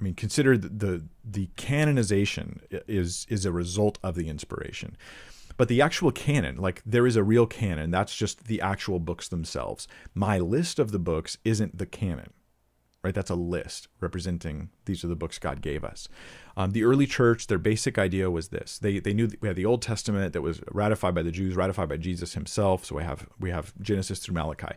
[0.00, 4.96] I mean, consider the, the the canonization is is a result of the inspiration.
[5.56, 9.26] But the actual canon, like there is a real canon, that's just the actual books
[9.26, 9.88] themselves.
[10.14, 12.32] My list of the books isn't the canon
[13.06, 13.14] right?
[13.14, 16.08] That's a list representing these are the books God gave us.
[16.56, 19.64] Um, the early church, their basic idea was this: they they knew we had the
[19.64, 22.84] Old Testament that was ratified by the Jews, ratified by Jesus Himself.
[22.84, 24.74] So we have we have Genesis through Malachi.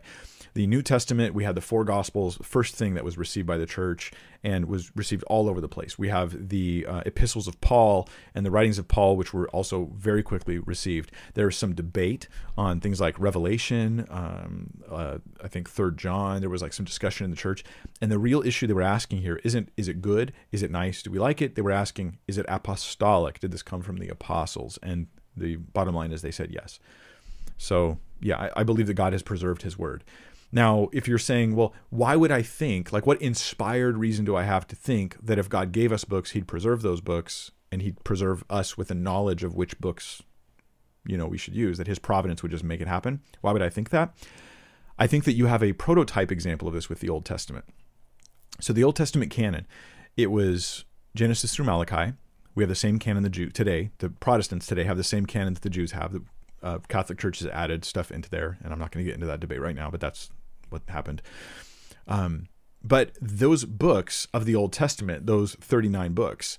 [0.54, 3.66] The New Testament, we had the four Gospels, first thing that was received by the
[3.66, 5.98] church and was received all over the place.
[5.98, 9.90] We have the uh, epistles of Paul and the writings of Paul, which were also
[9.94, 11.12] very quickly received.
[11.34, 12.26] There's some debate
[12.56, 16.40] on things like Revelation, um, uh, I think Third John.
[16.40, 17.64] There was like some discussion in the church,
[18.00, 21.02] and the real issue they were asking here isn't is it good, is it nice,
[21.02, 21.54] do we like it?
[21.54, 23.40] They were asking is it apostolic?
[23.40, 24.78] Did this come from the apostles?
[24.82, 26.80] And the bottom line is they said yes.
[27.58, 30.04] So yeah, I, I believe that God has preserved His word.
[30.52, 34.42] Now, if you're saying, well, why would I think, like, what inspired reason do I
[34.42, 38.02] have to think that if God gave us books, He'd preserve those books and He'd
[38.02, 40.22] preserve us with a knowledge of which books,
[41.06, 43.20] you know, we should use, that His providence would just make it happen?
[43.42, 44.16] Why would I think that?
[44.98, 47.64] I think that you have a prototype example of this with the Old Testament.
[48.60, 49.66] So, the Old Testament canon,
[50.16, 50.84] it was
[51.14, 52.14] Genesis through Malachi.
[52.56, 53.90] We have the same canon the Jew today.
[53.98, 56.12] The Protestants today have the same canon that the Jews have.
[56.12, 56.22] The
[56.62, 59.26] uh, Catholic Church has added stuff into there, and I'm not going to get into
[59.26, 60.30] that debate right now, but that's
[60.70, 61.22] what happened.
[62.06, 62.48] Um,
[62.82, 66.58] but those books of the Old Testament, those 39 books,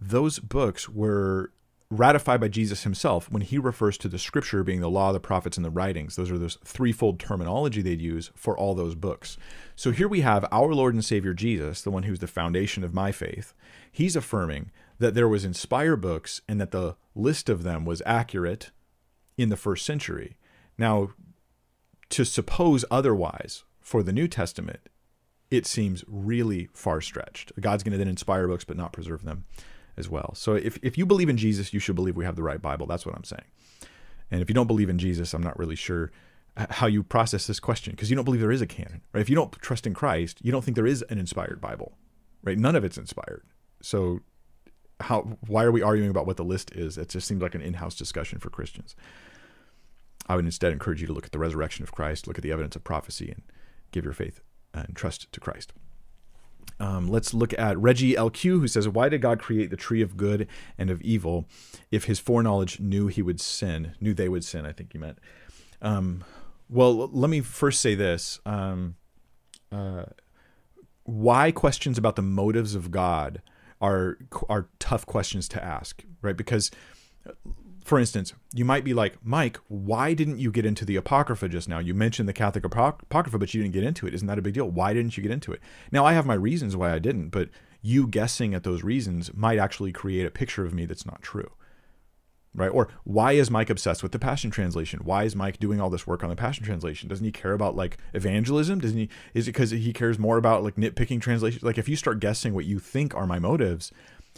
[0.00, 1.52] those books were
[1.90, 5.56] ratified by Jesus himself when he refers to the scripture being the law, the prophets,
[5.56, 6.16] and the writings.
[6.16, 9.38] Those are those threefold terminology they'd use for all those books.
[9.74, 12.92] So here we have our Lord and Savior Jesus, the one who's the foundation of
[12.92, 13.54] my faith.
[13.90, 18.70] He's affirming that there was inspired books and that the list of them was accurate
[19.38, 20.36] in the first century.
[20.76, 21.10] Now,
[22.10, 24.80] to suppose otherwise for the New Testament,
[25.50, 27.52] it seems really far stretched.
[27.60, 29.44] God's going to then inspire books but not preserve them
[29.96, 30.34] as well.
[30.34, 32.86] So if, if you believe in Jesus, you should believe we have the right Bible.
[32.86, 33.44] That's what I'm saying.
[34.30, 36.10] And if you don't believe in Jesus, I'm not really sure
[36.70, 39.20] how you process this question because you don't believe there is a canon, right?
[39.20, 41.96] If you don't trust in Christ, you don't think there is an inspired Bible,
[42.42, 42.58] right?
[42.58, 43.44] None of it's inspired.
[43.80, 44.20] So
[45.00, 46.98] how why are we arguing about what the list is?
[46.98, 48.96] It just seems like an in-house discussion for Christians.
[50.28, 52.52] I would instead encourage you to look at the resurrection of Christ, look at the
[52.52, 53.42] evidence of prophecy, and
[53.92, 54.40] give your faith
[54.74, 55.72] and trust to Christ.
[56.80, 60.16] Um, let's look at Reggie LQ, who says, Why did God create the tree of
[60.16, 61.46] good and of evil
[61.90, 64.66] if his foreknowledge knew he would sin, knew they would sin?
[64.66, 65.18] I think you meant.
[65.80, 66.24] Um,
[66.68, 68.38] well, let me first say this.
[68.44, 68.96] Um,
[69.72, 70.04] uh,
[71.04, 73.42] why questions about the motives of God
[73.80, 74.18] are
[74.48, 76.36] are tough questions to ask, right?
[76.36, 76.70] Because
[77.88, 81.70] for instance, you might be like, Mike, why didn't you get into the Apocrypha just
[81.70, 81.78] now?
[81.78, 84.12] You mentioned the Catholic Apocrypha, but you didn't get into it.
[84.12, 84.68] Isn't that a big deal?
[84.68, 85.60] Why didn't you get into it?
[85.90, 87.48] Now, I have my reasons why I didn't, but
[87.80, 91.50] you guessing at those reasons might actually create a picture of me that's not true.
[92.54, 92.68] Right?
[92.68, 95.00] Or why is Mike obsessed with the Passion Translation?
[95.04, 97.08] Why is Mike doing all this work on the Passion Translation?
[97.08, 98.80] Doesn't he care about like evangelism?
[98.80, 99.08] Doesn't he?
[99.32, 101.62] Is it because he cares more about like nitpicking translations?
[101.62, 103.92] Like if you start guessing what you think are my motives,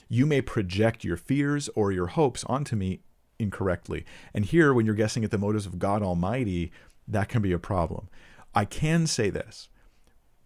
[0.08, 3.00] you may project your fears or your hopes onto me
[3.40, 4.04] incorrectly.
[4.34, 6.70] And here, when you're guessing at the motives of God Almighty,
[7.08, 8.08] that can be a problem.
[8.54, 9.68] I can say this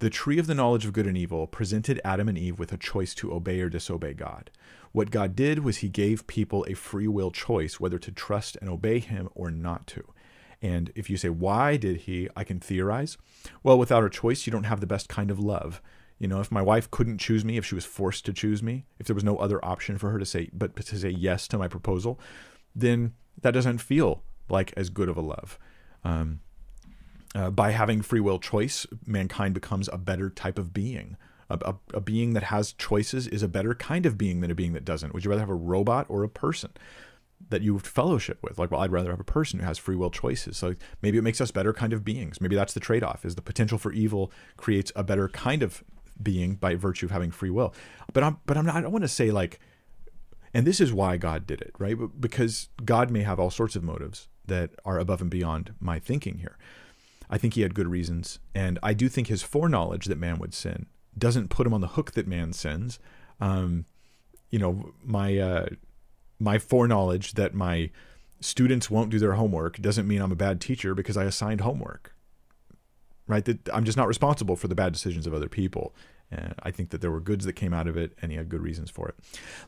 [0.01, 2.77] the tree of the knowledge of good and evil presented Adam and Eve with a
[2.77, 4.51] choice to obey or disobey God.
[4.93, 8.69] What God did was he gave people a free will choice whether to trust and
[8.69, 10.05] obey him or not to.
[10.61, 12.29] And if you say, why did he?
[12.37, 13.17] I can theorize.
[13.63, 15.81] Well, without a choice, you don't have the best kind of love.
[16.19, 18.87] You know, if my wife couldn't choose me, if she was forced to choose me,
[18.99, 21.59] if there was no other option for her to say, but to say yes to
[21.59, 22.21] my proposal,
[22.75, 25.59] then that doesn't feel like as good of a love.
[26.05, 26.41] Um,
[27.35, 31.17] uh, by having free will choice, mankind becomes a better type of being.
[31.51, 34.55] A, a, a, being that has choices is a better kind of being than a
[34.55, 35.13] being that doesn't.
[35.13, 36.71] Would you rather have a robot or a person
[37.51, 38.59] that you fellowship with?
[38.59, 40.57] Like, well, I'd rather have a person who has free will choices.
[40.57, 42.41] So maybe it makes us better kind of beings.
[42.41, 45.83] Maybe that's the trade off: is the potential for evil creates a better kind of
[46.23, 47.75] being by virtue of having free will.
[48.13, 48.77] But I'm, but I'm not.
[48.77, 49.59] I don't want to say like
[50.55, 51.97] and this is why God did it, right?
[52.19, 56.39] Because God may have all sorts of motives that are above and beyond my thinking
[56.39, 56.57] here.
[57.29, 58.39] I think he had good reasons.
[58.55, 60.87] And I do think his foreknowledge that man would sin
[61.19, 63.01] doesn't put him on the hook that man sins.
[63.41, 63.87] Um,
[64.51, 65.67] you know, my uh,
[66.39, 67.91] my foreknowledge that my
[68.41, 72.15] students won't do their homework doesn't mean I'm a bad teacher because I assigned homework.
[73.27, 73.45] Right?
[73.45, 75.95] That I'm just not responsible for the bad decisions of other people.
[76.31, 78.49] And I think that there were goods that came out of it, and he had
[78.49, 79.15] good reasons for it.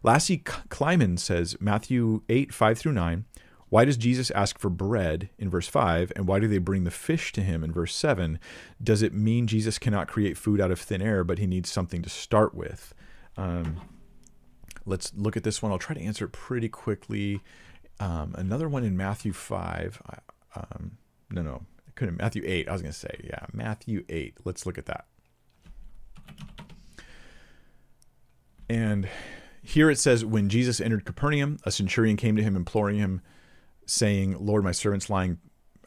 [0.02, 0.38] Lassie
[0.68, 3.24] Kleiman says Matthew 8, 5 through 9.
[3.68, 6.12] Why does Jesus ask for bread in verse 5?
[6.14, 8.38] And why do they bring the fish to him in verse 7?
[8.82, 12.02] Does it mean Jesus cannot create food out of thin air, but he needs something
[12.02, 12.94] to start with?
[13.36, 13.80] Um,
[14.84, 15.72] let's look at this one.
[15.72, 17.40] I'll try to answer it pretty quickly.
[17.98, 20.00] Um, another one in Matthew 5.
[20.54, 20.98] Um,
[21.30, 21.62] no, no,
[21.96, 22.18] couldn't.
[22.18, 22.68] Matthew 8.
[22.68, 24.36] I was going to say, yeah, Matthew 8.
[24.44, 25.06] Let's look at that.
[28.68, 29.08] And
[29.62, 33.20] here it says, when Jesus entered Capernaum, a centurion came to him, imploring him,
[33.86, 35.38] saying, Lord, my servant's lying.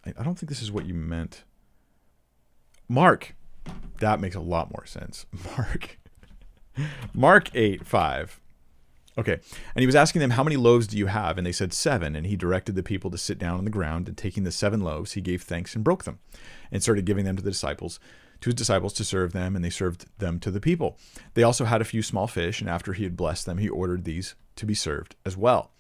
[0.05, 1.43] I don't think this is what you meant.
[2.87, 3.35] Mark.
[3.99, 5.25] That makes a lot more sense.
[5.57, 5.99] Mark.
[7.13, 8.41] Mark 8, 5.
[9.17, 9.33] Okay.
[9.33, 11.37] And he was asking them, How many loaves do you have?
[11.37, 12.15] And they said, Seven.
[12.15, 14.07] And he directed the people to sit down on the ground.
[14.07, 16.19] And taking the seven loaves, he gave thanks and broke them
[16.71, 17.99] and started giving them to the disciples
[18.41, 20.97] to his disciples to serve them, and they served them to the people.
[21.33, 24.03] They also had a few small fish, and after he had blessed them, he ordered
[24.03, 25.71] these to be served as well.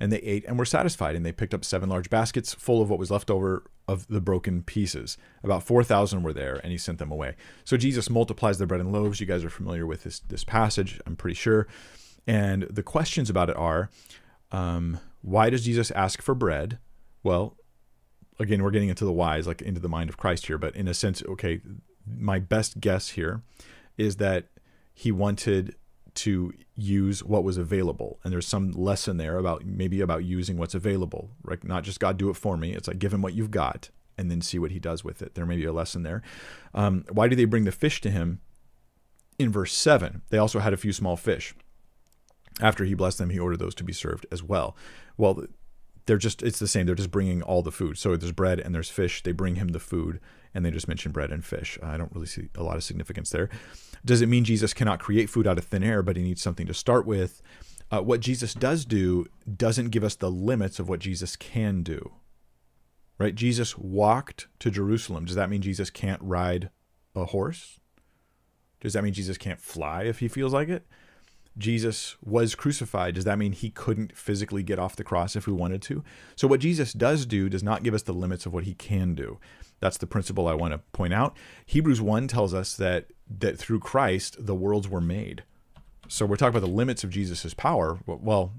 [0.00, 2.88] And they ate and were satisfied, and they picked up seven large baskets full of
[2.88, 5.16] what was left over of the broken pieces.
[5.42, 7.34] About 4,000 were there, and he sent them away.
[7.64, 9.20] So Jesus multiplies the bread and loaves.
[9.20, 11.66] You guys are familiar with this, this passage, I'm pretty sure.
[12.26, 13.90] And the questions about it are
[14.52, 16.78] um, why does Jesus ask for bread?
[17.22, 17.56] Well,
[18.38, 20.88] again, we're getting into the whys, like into the mind of Christ here, but in
[20.88, 21.60] a sense, okay,
[22.06, 23.42] my best guess here
[23.96, 24.46] is that
[24.94, 25.74] he wanted
[26.14, 28.18] to use what was available.
[28.24, 31.62] And there's some lesson there about maybe about using what's available, right?
[31.62, 32.72] Not just God do it for me.
[32.72, 35.34] It's like give him what you've got and then see what he does with it.
[35.34, 36.22] There may be a lesson there.
[36.74, 38.40] Um, why do they bring the fish to him?
[39.38, 41.54] In verse 7, they also had a few small fish.
[42.60, 44.76] After he blessed them, he ordered those to be served as well.
[45.16, 45.44] Well,
[46.08, 46.86] they're just it's the same.
[46.86, 47.98] They're just bringing all the food.
[47.98, 49.22] So there's bread and there's fish.
[49.22, 50.18] They bring him the food
[50.54, 51.78] and they just mention bread and fish.
[51.82, 53.50] I don't really see a lot of significance there.
[54.04, 56.66] Does it mean jesus cannot create food out of thin air but he needs something
[56.66, 57.42] to start with?
[57.90, 62.12] Uh, what jesus does do doesn't give us the limits of what jesus can do
[63.18, 63.34] right?
[63.34, 65.24] Jesus walked to jerusalem.
[65.24, 66.70] Does that mean jesus can't ride
[67.14, 67.80] a horse?
[68.80, 70.86] Does that mean jesus can't fly if he feels like it
[71.58, 75.52] Jesus was crucified, does that mean he couldn't physically get off the cross if we
[75.52, 76.04] wanted to?
[76.36, 79.14] So, what Jesus does do does not give us the limits of what he can
[79.14, 79.38] do.
[79.80, 81.36] That's the principle I want to point out.
[81.66, 83.06] Hebrews 1 tells us that,
[83.38, 85.42] that through Christ, the worlds were made.
[86.06, 87.98] So, we're talking about the limits of Jesus' power.
[88.06, 88.52] Well,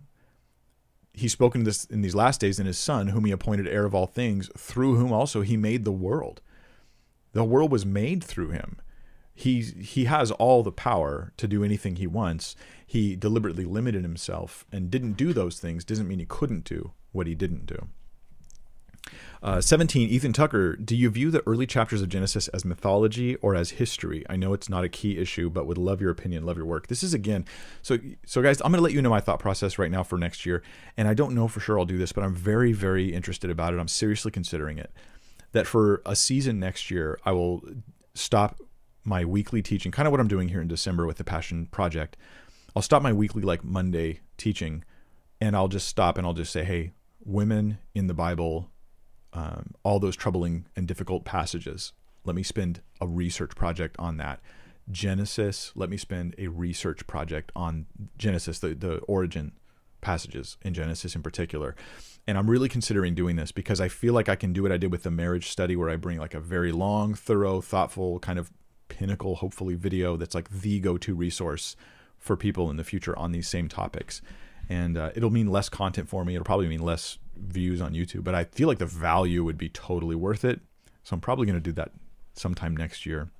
[1.13, 3.95] he's spoken this in these last days in his Son, whom he appointed heir of
[3.95, 6.41] all things, through whom also he made the world.
[7.31, 8.81] The world was made through him
[9.39, 12.57] he he has all the power to do anything he wants.
[12.85, 15.85] He deliberately limited himself and didn't do those things.
[15.85, 17.87] Doesn't mean he couldn't do what he didn't do.
[19.41, 23.55] Uh, 17, Ethan Tucker, do you view the early chapters of Genesis as mythology or
[23.55, 24.25] as history?
[24.29, 26.87] I know it's not a key issue, but would love your opinion, love your work.
[26.87, 27.45] This is again,
[27.81, 30.17] so so guys, I'm going to let you know my thought process right now for
[30.17, 30.61] next year,
[30.97, 33.73] and I don't know for sure I'll do this, but I'm very very interested about
[33.73, 33.79] it.
[33.79, 34.91] I'm seriously considering it.
[35.53, 37.63] That for a season next year, I will
[38.13, 38.59] stop
[39.09, 42.15] my weekly teaching, kind of what I'm doing here in December with the Passion Project.
[42.75, 44.85] I'll stop my weekly, like Monday teaching,
[45.41, 46.93] and I'll just stop and I'll just say, hey,
[47.25, 48.69] women in the Bible,
[49.33, 51.91] um, all those troubling and difficult passages,
[52.23, 54.39] let me spend a research project on that.
[54.91, 57.87] Genesis, let me spend a research project on
[58.17, 59.53] Genesis, the, the origin
[60.01, 61.75] passages in Genesis in particular.
[62.27, 64.77] And I'm really considering doing this because I feel like I can do what I
[64.77, 68.37] did with the marriage study, where I bring like a very long, thorough, thoughtful kind
[68.37, 68.51] of
[68.89, 71.75] pinnacle, hopefully, video that's like the go to resource
[72.17, 74.21] for people in the future on these same topics.
[74.67, 76.35] And uh, it'll mean less content for me.
[76.35, 79.69] It'll probably mean less views on YouTube, but I feel like the value would be
[79.69, 80.59] totally worth it.
[81.03, 81.91] So I'm probably going to do that
[82.33, 83.31] sometime next year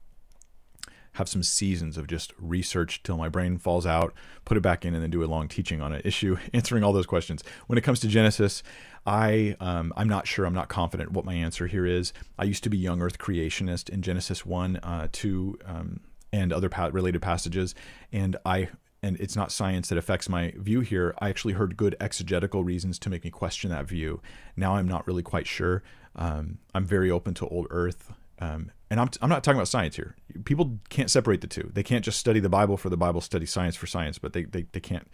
[1.20, 4.14] have some seasons of just research till my brain falls out,
[4.46, 6.94] put it back in, and then do a long teaching on an issue, answering all
[6.94, 7.44] those questions.
[7.68, 8.64] When it comes to Genesis,
[9.06, 10.46] I um, I'm not sure.
[10.46, 12.14] I'm not confident what my answer here is.
[12.40, 16.00] I used to be young Earth creationist in Genesis one, uh, two, um,
[16.32, 17.76] and other pa- related passages,
[18.12, 18.70] and I
[19.04, 21.14] and it's not science that affects my view here.
[21.20, 24.22] I actually heard good exegetical reasons to make me question that view.
[24.56, 25.84] Now I'm not really quite sure.
[26.16, 28.12] Um, I'm very open to old Earth.
[28.40, 30.16] Um, and I'm, I'm not talking about science here.
[30.46, 31.70] People can't separate the two.
[31.74, 34.44] They can't just study the Bible for the Bible, study science for science, but they,
[34.44, 35.08] they, they can't,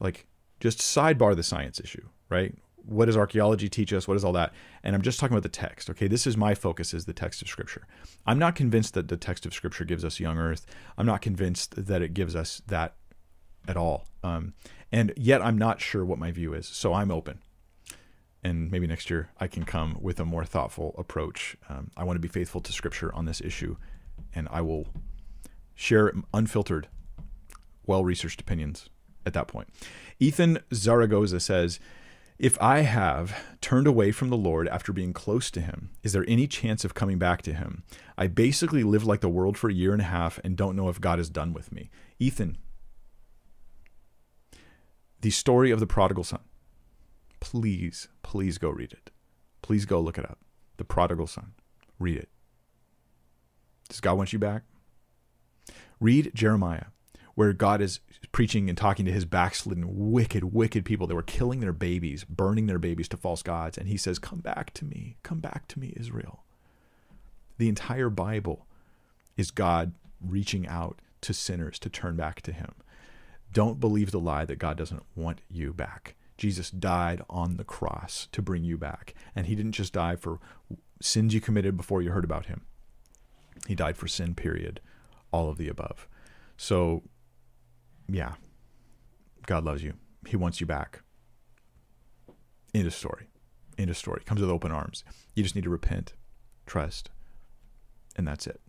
[0.00, 0.26] like,
[0.60, 2.54] just sidebar the science issue, right?
[2.84, 4.08] What does archaeology teach us?
[4.08, 4.52] What is all that?
[4.82, 5.90] And I'm just talking about the text.
[5.90, 7.86] Okay, this is my focus is the text of Scripture.
[8.26, 10.66] I'm not convinced that the text of Scripture gives us young Earth.
[10.96, 12.94] I'm not convinced that it gives us that
[13.68, 14.06] at all.
[14.24, 14.54] Um,
[14.90, 16.66] and yet I'm not sure what my view is.
[16.66, 17.40] So I'm open.
[18.42, 21.56] And maybe next year I can come with a more thoughtful approach.
[21.68, 23.76] Um, I want to be faithful to Scripture on this issue,
[24.34, 24.88] and I will
[25.74, 26.88] share unfiltered,
[27.86, 28.88] well researched opinions
[29.24, 29.68] at that point.
[30.18, 31.78] Ethan Zaragoza says,
[32.38, 36.24] If I have turned away from the Lord after being close to Him, is there
[36.26, 37.84] any chance of coming back to Him?
[38.18, 40.88] I basically lived like the world for a year and a half and don't know
[40.88, 41.90] if God is done with me.
[42.18, 42.58] Ethan,
[45.20, 46.40] the story of the prodigal son
[47.42, 49.10] please, please go read it.
[49.62, 50.38] Please go look it up.
[50.76, 51.54] The Prodigal Son.
[51.98, 52.28] Read it.
[53.88, 54.62] Does God want you back?
[55.98, 56.86] Read Jeremiah,
[57.34, 57.98] where God is
[58.30, 62.66] preaching and talking to his backslidden, wicked, wicked people that were killing their babies, burning
[62.66, 63.76] their babies to false gods.
[63.76, 65.16] And he says, Come back to me.
[65.24, 66.44] Come back to me, Israel.
[67.58, 68.68] The entire Bible
[69.36, 72.72] is God reaching out to sinners to turn back to him.
[73.52, 76.14] Don't believe the lie that God doesn't want you back.
[76.42, 79.14] Jesus died on the cross to bring you back.
[79.36, 80.40] And he didn't just die for
[81.00, 82.62] sins you committed before you heard about him,
[83.68, 84.80] he died for sin, period.
[85.30, 86.08] All of the above.
[86.56, 87.04] So,
[88.08, 88.32] yeah,
[89.46, 89.94] God loves you.
[90.26, 91.02] He wants you back.
[92.74, 93.28] End of story.
[93.78, 94.22] End of story.
[94.26, 95.04] Comes with open arms.
[95.36, 96.14] You just need to repent,
[96.66, 97.08] trust,
[98.16, 98.60] and that's it.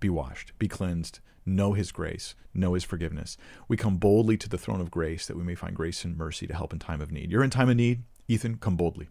[0.00, 3.36] Be washed, be cleansed, know his grace, know his forgiveness.
[3.68, 6.46] We come boldly to the throne of grace that we may find grace and mercy
[6.46, 7.30] to help in time of need.
[7.30, 9.08] You're in time of need, Ethan, come boldly.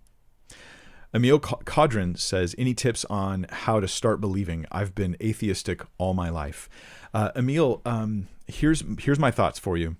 [1.13, 4.65] Emil Cadron says, Any tips on how to start believing?
[4.71, 6.69] I've been atheistic all my life.
[7.13, 9.95] Uh, Emil, um, here's, here's my thoughts for you.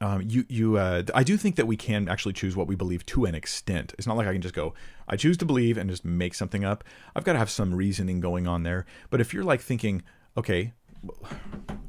[0.00, 3.06] Um, you, you, uh, I do think that we can actually choose what we believe
[3.06, 3.94] to an extent.
[3.96, 4.74] It's not like I can just go,
[5.08, 6.84] I choose to believe and just make something up.
[7.16, 8.84] I've got to have some reasoning going on there.
[9.08, 10.02] But if you're like thinking,
[10.36, 10.72] okay,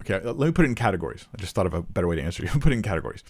[0.01, 1.28] okay, let me put it in categories.
[1.34, 2.49] I just thought of a better way to answer you.
[2.59, 3.24] put it in categories.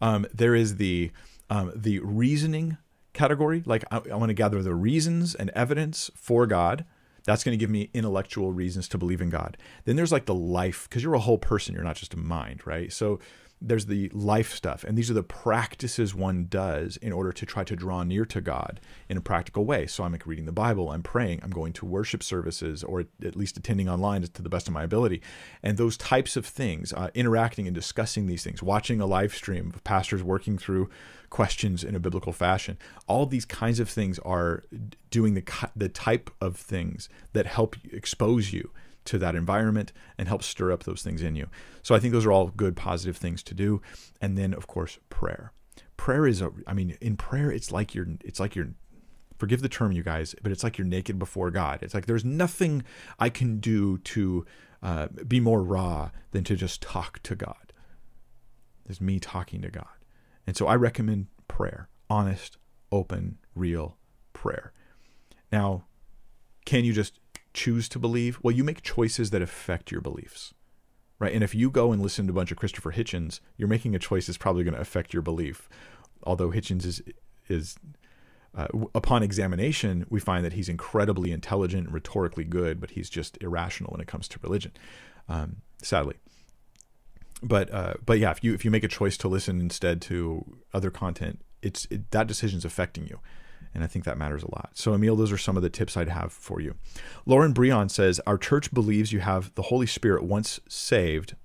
[0.00, 1.10] Um, there is the
[1.50, 2.76] um, the reasoning
[3.12, 3.62] category.
[3.66, 6.84] Like I, I want to gather the reasons and evidence for God.
[7.24, 9.58] That's going to give me intellectual reasons to believe in God.
[9.84, 11.74] Then there's like the life, because you're a whole person.
[11.74, 12.90] You're not just a mind, right?
[12.90, 13.18] So
[13.60, 14.84] there's the life stuff.
[14.84, 18.40] And these are the practices one does in order to try to draw near to
[18.40, 19.86] god in a practical way.
[19.86, 23.36] So i'm like reading the bible i'm praying i'm going to worship services or at
[23.36, 25.22] least attending online to the best of my ability.
[25.62, 29.72] And those types of things uh, interacting and discussing these things watching a live stream
[29.74, 30.88] of pastors working through
[31.30, 32.78] questions in a biblical fashion.
[33.06, 34.64] All these kinds of things are
[35.10, 35.44] doing the,
[35.76, 38.70] the type of things that help expose you
[39.08, 41.48] to that environment and help stir up those things in you.
[41.82, 43.80] So I think those are all good, positive things to do.
[44.20, 45.52] And then, of course, prayer.
[45.96, 48.70] Prayer is a, I mean, in prayer, it's like you're, it's like you're,
[49.38, 51.78] forgive the term, you guys, but it's like you're naked before God.
[51.82, 52.84] It's like there's nothing
[53.18, 54.44] I can do to
[54.82, 57.72] uh, be more raw than to just talk to God.
[58.86, 59.86] There's me talking to God.
[60.46, 62.58] And so I recommend prayer, honest,
[62.92, 63.96] open, real
[64.32, 64.72] prayer.
[65.50, 65.84] Now,
[66.64, 67.18] can you just
[67.54, 68.38] choose to believe?
[68.42, 70.54] Well, you make choices that affect your beliefs,
[71.18, 71.32] right?
[71.32, 73.98] And if you go and listen to a bunch of Christopher Hitchens, you're making a
[73.98, 75.68] choice that's probably going to affect your belief.
[76.22, 77.02] Although Hitchens is
[77.48, 77.76] is
[78.54, 83.40] uh, upon examination, we find that he's incredibly intelligent and rhetorically good, but he's just
[83.40, 84.72] irrational when it comes to religion,
[85.28, 86.16] um, sadly.
[87.42, 90.58] But uh, but yeah, if you if you make a choice to listen instead to
[90.74, 93.20] other content, it's it, that decision's affecting you.
[93.78, 94.70] And I think that matters a lot.
[94.74, 96.74] So, Emil, those are some of the tips I'd have for you.
[97.26, 101.36] Lauren Breon says Our church believes you have the Holy Spirit once saved,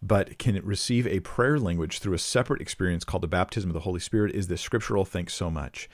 [0.00, 3.74] but can it receive a prayer language through a separate experience called the baptism of
[3.74, 4.34] the Holy Spirit?
[4.34, 5.04] Is this scriptural?
[5.04, 5.90] Thanks so much.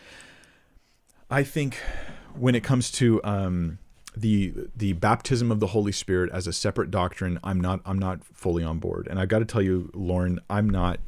[1.29, 1.81] I think
[2.37, 3.79] when it comes to um,
[4.17, 8.23] the the baptism of the Holy Spirit as a separate doctrine, I'm not I'm not
[8.23, 9.09] fully on board.
[9.11, 11.01] And I've got to tell you, Lauren, I'm not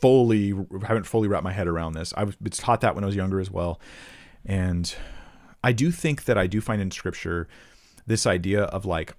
[0.00, 2.12] fully haven't fully wrapped my head around this.
[2.16, 3.80] I was taught that when I was younger as well,
[4.44, 4.94] and
[5.62, 7.48] I do think that I do find in Scripture
[8.06, 9.14] this idea of like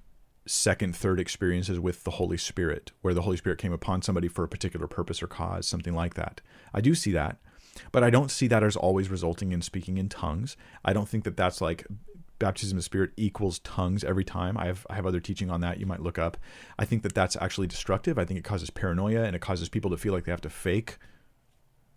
[0.46, 4.44] second, third experiences with the Holy Spirit, where the Holy Spirit came upon somebody for
[4.44, 6.42] a particular purpose or cause, something like that.
[6.74, 7.38] I do see that,
[7.92, 10.56] but I don't see that as always resulting in speaking in tongues.
[10.86, 11.86] I don't think that that's like
[12.40, 14.58] baptism of spirit equals tongues every time.
[14.58, 16.38] I have I have other teaching on that you might look up.
[16.78, 18.18] I think that that's actually destructive.
[18.18, 20.50] I think it causes paranoia and it causes people to feel like they have to
[20.50, 20.98] fake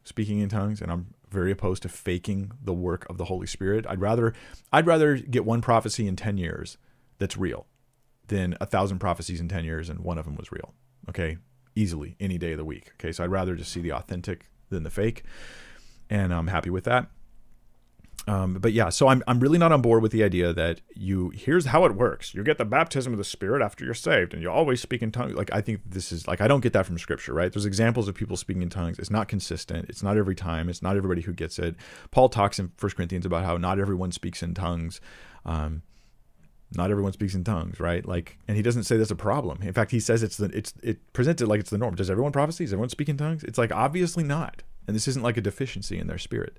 [0.05, 3.87] speaking in tongues and I'm very opposed to faking the work of the Holy Spirit.
[3.89, 4.35] I'd rather
[4.73, 6.79] I'd rather get one prophecy in 10 years
[7.19, 7.67] that's real
[8.29, 10.75] than a thousand prophecies in 10 years and one of them was real.
[11.09, 11.39] Okay?
[11.77, 12.93] Easily any day of the week.
[12.95, 13.13] Okay?
[13.13, 15.25] So I'd rather just see the authentic than the fake.
[16.09, 17.09] And I'm happy with that.
[18.29, 21.31] Um, but yeah, so I'm I'm really not on board with the idea that you
[21.31, 22.35] here's how it works.
[22.35, 25.11] You get the baptism of the Spirit after you're saved, and you always speak in
[25.11, 25.35] tongues.
[25.35, 27.53] Like I think this is like I don't get that from Scripture, right?
[27.53, 28.99] There's examples of people speaking in tongues.
[28.99, 29.89] It's not consistent.
[29.89, 30.69] It's not every time.
[30.69, 31.77] It's not everybody who gets it.
[32.11, 35.01] Paul talks in First Corinthians about how not everyone speaks in tongues.
[35.45, 35.83] Um,
[36.73, 38.07] not everyone speaks in tongues, right?
[38.07, 39.61] Like, and he doesn't say that's a problem.
[39.63, 41.95] In fact, he says it's the it's it presents it like it's the norm.
[41.95, 42.65] Does everyone prophesy?
[42.65, 43.43] Does everyone speak in tongues?
[43.45, 46.59] It's like obviously not, and this isn't like a deficiency in their spirit.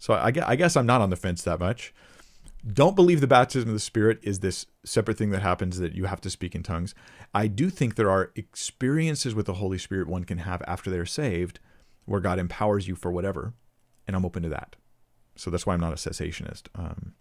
[0.00, 1.94] So I, I guess I'm not on the fence that much.
[2.66, 6.06] Don't believe the baptism of the Spirit is this separate thing that happens that you
[6.06, 6.94] have to speak in tongues.
[7.32, 11.06] I do think there are experiences with the Holy Spirit one can have after they're
[11.06, 11.60] saved
[12.06, 13.54] where God empowers you for whatever,
[14.06, 14.76] and I'm open to that.
[15.36, 16.64] So that's why I'm not a cessationist.
[16.74, 17.14] Um,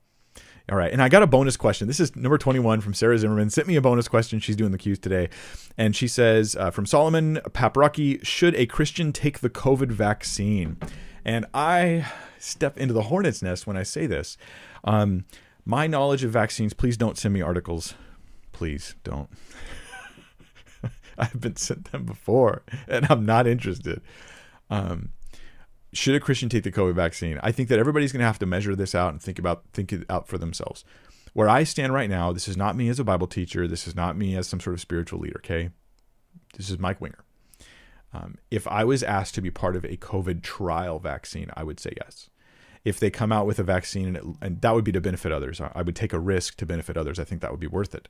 [0.69, 0.91] all right.
[0.91, 1.87] And I got a bonus question.
[1.87, 3.49] This is number 21 from Sarah Zimmerman.
[3.49, 4.39] Sent me a bonus question.
[4.39, 5.29] She's doing the cues today.
[5.77, 10.77] And she says, uh, from Solomon Paprocki, should a Christian take the COVID vaccine?
[11.25, 12.05] And I
[12.37, 14.37] step into the hornet's nest when I say this.
[14.83, 15.25] Um,
[15.65, 17.93] my knowledge of vaccines, please don't send me articles.
[18.51, 19.29] Please don't.
[21.17, 24.01] I've been sent them before and I'm not interested.
[24.69, 25.09] Um,
[25.93, 27.39] should a Christian take the COVID vaccine?
[27.41, 29.91] I think that everybody's going to have to measure this out and think about think
[29.91, 30.83] it out for themselves.
[31.33, 33.67] Where I stand right now, this is not me as a Bible teacher.
[33.67, 35.39] This is not me as some sort of spiritual leader.
[35.39, 35.69] Okay,
[36.57, 37.23] this is Mike Winger.
[38.13, 41.79] Um, if I was asked to be part of a COVID trial vaccine, I would
[41.79, 42.29] say yes.
[42.83, 45.31] If they come out with a vaccine and, it, and that would be to benefit
[45.31, 47.19] others, I would take a risk to benefit others.
[47.19, 48.07] I think that would be worth it.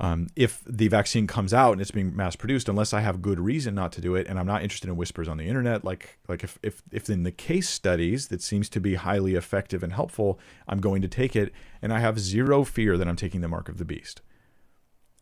[0.00, 3.38] Um, if the vaccine comes out and it's being mass produced, unless I have good
[3.38, 6.18] reason not to do it, and I'm not interested in whispers on the internet, like
[6.28, 9.92] like if if if in the case studies that seems to be highly effective and
[9.92, 13.48] helpful, I'm going to take it, and I have zero fear that I'm taking the
[13.48, 14.20] mark of the beast.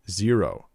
[0.09, 0.69] Zero,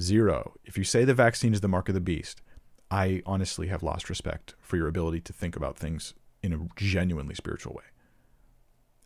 [0.00, 0.54] zero.
[0.64, 2.42] If you say the vaccine is the mark of the beast,
[2.90, 7.34] I honestly have lost respect for your ability to think about things in a genuinely
[7.34, 7.84] spiritual way.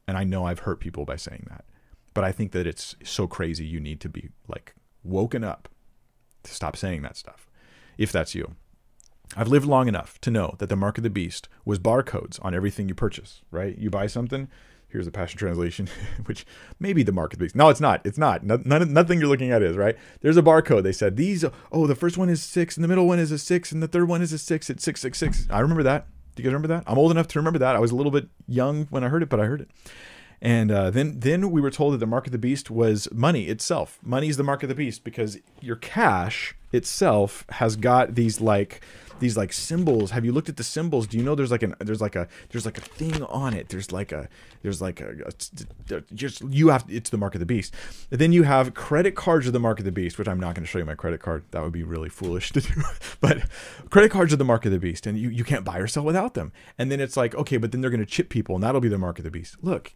[0.06, 1.64] And I know I've hurt people by saying that.
[2.12, 4.74] But I think that it's so crazy you need to be like
[5.04, 5.68] woken up
[6.42, 7.48] to stop saying that stuff.
[7.96, 8.56] If that's you.
[9.36, 12.54] I've lived long enough to know that the mark of the beast was barcodes on
[12.54, 13.78] everything you purchase, right?
[13.78, 14.48] You buy something,
[14.90, 15.88] here's the Passion Translation,
[16.26, 16.46] which
[16.78, 17.54] may be the mark of.
[17.54, 18.00] No, it's not.
[18.04, 18.44] It's not.
[18.44, 19.96] No, none, nothing you're looking at is, right?
[20.20, 20.82] There's a barcode.
[20.82, 23.38] They said these, oh, the first one is six, and the middle one is a
[23.38, 24.70] six, and the third one is a six.
[24.70, 25.50] It's 666.
[25.50, 26.06] I remember that.
[26.34, 26.84] Do you guys remember that?
[26.86, 27.76] I'm old enough to remember that.
[27.76, 29.70] I was a little bit young when I heard it, but I heard it.
[30.42, 33.44] And uh, then then we were told that the mark of the beast was money
[33.44, 33.98] itself.
[34.02, 38.80] Money is the mark of the beast because your cash itself has got these like
[39.20, 40.10] these like symbols.
[40.10, 41.06] Have you looked at the symbols?
[41.06, 43.68] Do you know there's like an there's like a there's like a thing on it.
[43.68, 44.28] There's like a
[44.62, 45.30] there's like a,
[45.90, 47.74] a just you have it's the mark of the beast.
[48.10, 50.54] And then you have credit cards of the mark of the beast, which I'm not
[50.54, 51.44] going to show you my credit card.
[51.50, 52.82] That would be really foolish to do.
[53.20, 53.42] but
[53.90, 56.04] credit cards are the mark of the beast, and you you can't buy or sell
[56.04, 56.52] without them.
[56.78, 58.88] And then it's like okay, but then they're going to chip people, and that'll be
[58.88, 59.56] the mark of the beast.
[59.62, 59.92] Look,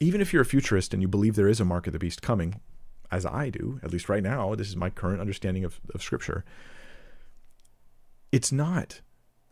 [0.00, 2.22] even if you're a futurist and you believe there is a mark of the beast
[2.22, 2.60] coming,
[3.10, 6.44] as I do, at least right now, this is my current understanding of, of Scripture,
[8.32, 9.00] it's not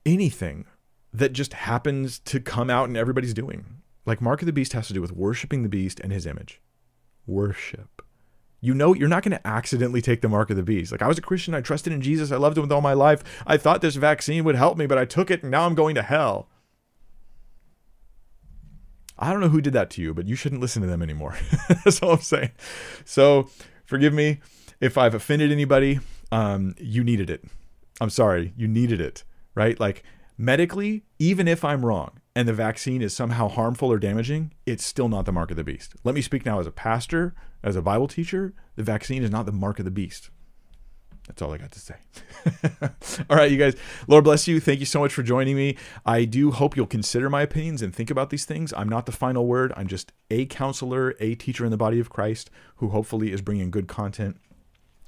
[0.06, 0.64] anything
[1.12, 3.82] that just happens to come out and everybody's doing.
[4.06, 6.62] Like, Mark of the Beast has to do with worshiping the beast and his image.
[7.26, 8.02] Worship.
[8.60, 10.90] You know, you're not going to accidentally take the mark of the beast.
[10.90, 12.94] Like, I was a Christian, I trusted in Jesus, I loved him with all my
[12.94, 13.22] life.
[13.46, 15.94] I thought this vaccine would help me, but I took it and now I'm going
[15.94, 16.48] to hell.
[19.18, 21.36] I don't know who did that to you, but you shouldn't listen to them anymore.
[21.84, 22.50] That's all I'm saying.
[23.04, 23.50] So
[23.84, 24.40] forgive me
[24.80, 26.00] if I've offended anybody.
[26.30, 27.44] Um, you needed it.
[28.00, 29.78] I'm sorry, you needed it, right?
[29.80, 30.04] Like
[30.36, 35.08] medically, even if I'm wrong and the vaccine is somehow harmful or damaging, it's still
[35.08, 35.94] not the mark of the beast.
[36.04, 38.54] Let me speak now as a pastor, as a Bible teacher.
[38.76, 40.30] The vaccine is not the mark of the beast.
[41.28, 41.94] That's all I got to say.
[43.30, 43.76] all right, you guys.
[44.08, 44.60] Lord bless you.
[44.60, 45.76] Thank you so much for joining me.
[46.04, 48.72] I do hope you'll consider my opinions and think about these things.
[48.72, 49.72] I'm not the final word.
[49.76, 53.70] I'm just a counselor, a teacher in the body of Christ who hopefully is bringing
[53.70, 54.38] good content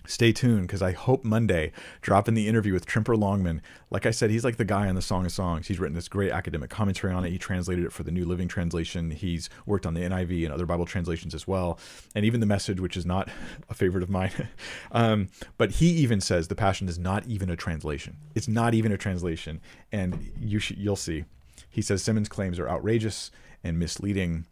[0.07, 3.63] stay tuned because I hope Monday dropping the interview with Tremper Longman.
[3.91, 5.69] Like I said, he's like the guy on the Song of Songs.
[5.69, 7.31] He's written this great academic commentary on it.
[7.31, 9.11] He translated it for the New Living Translation.
[9.11, 11.79] He's worked on the NIV and other Bible translations as well,
[12.15, 13.29] and even the Message, which is not
[13.69, 14.49] a favorite of mine.
[14.93, 18.17] um, but he even says the Passion is not even a translation.
[18.35, 19.61] It's not even a translation,
[19.93, 21.25] and you sh- you'll see.
[21.69, 23.31] He says Simmons' claims are outrageous
[23.63, 24.47] and misleading,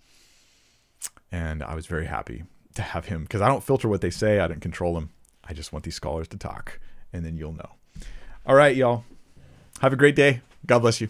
[1.32, 2.44] and I was very happy
[2.74, 4.40] to have him because I don't filter what they say.
[4.40, 5.10] I don't control them.
[5.48, 6.78] I just want these scholars to talk,
[7.12, 7.70] and then you'll know.
[8.46, 9.04] All right, y'all.
[9.80, 10.42] Have a great day.
[10.66, 11.08] God bless you.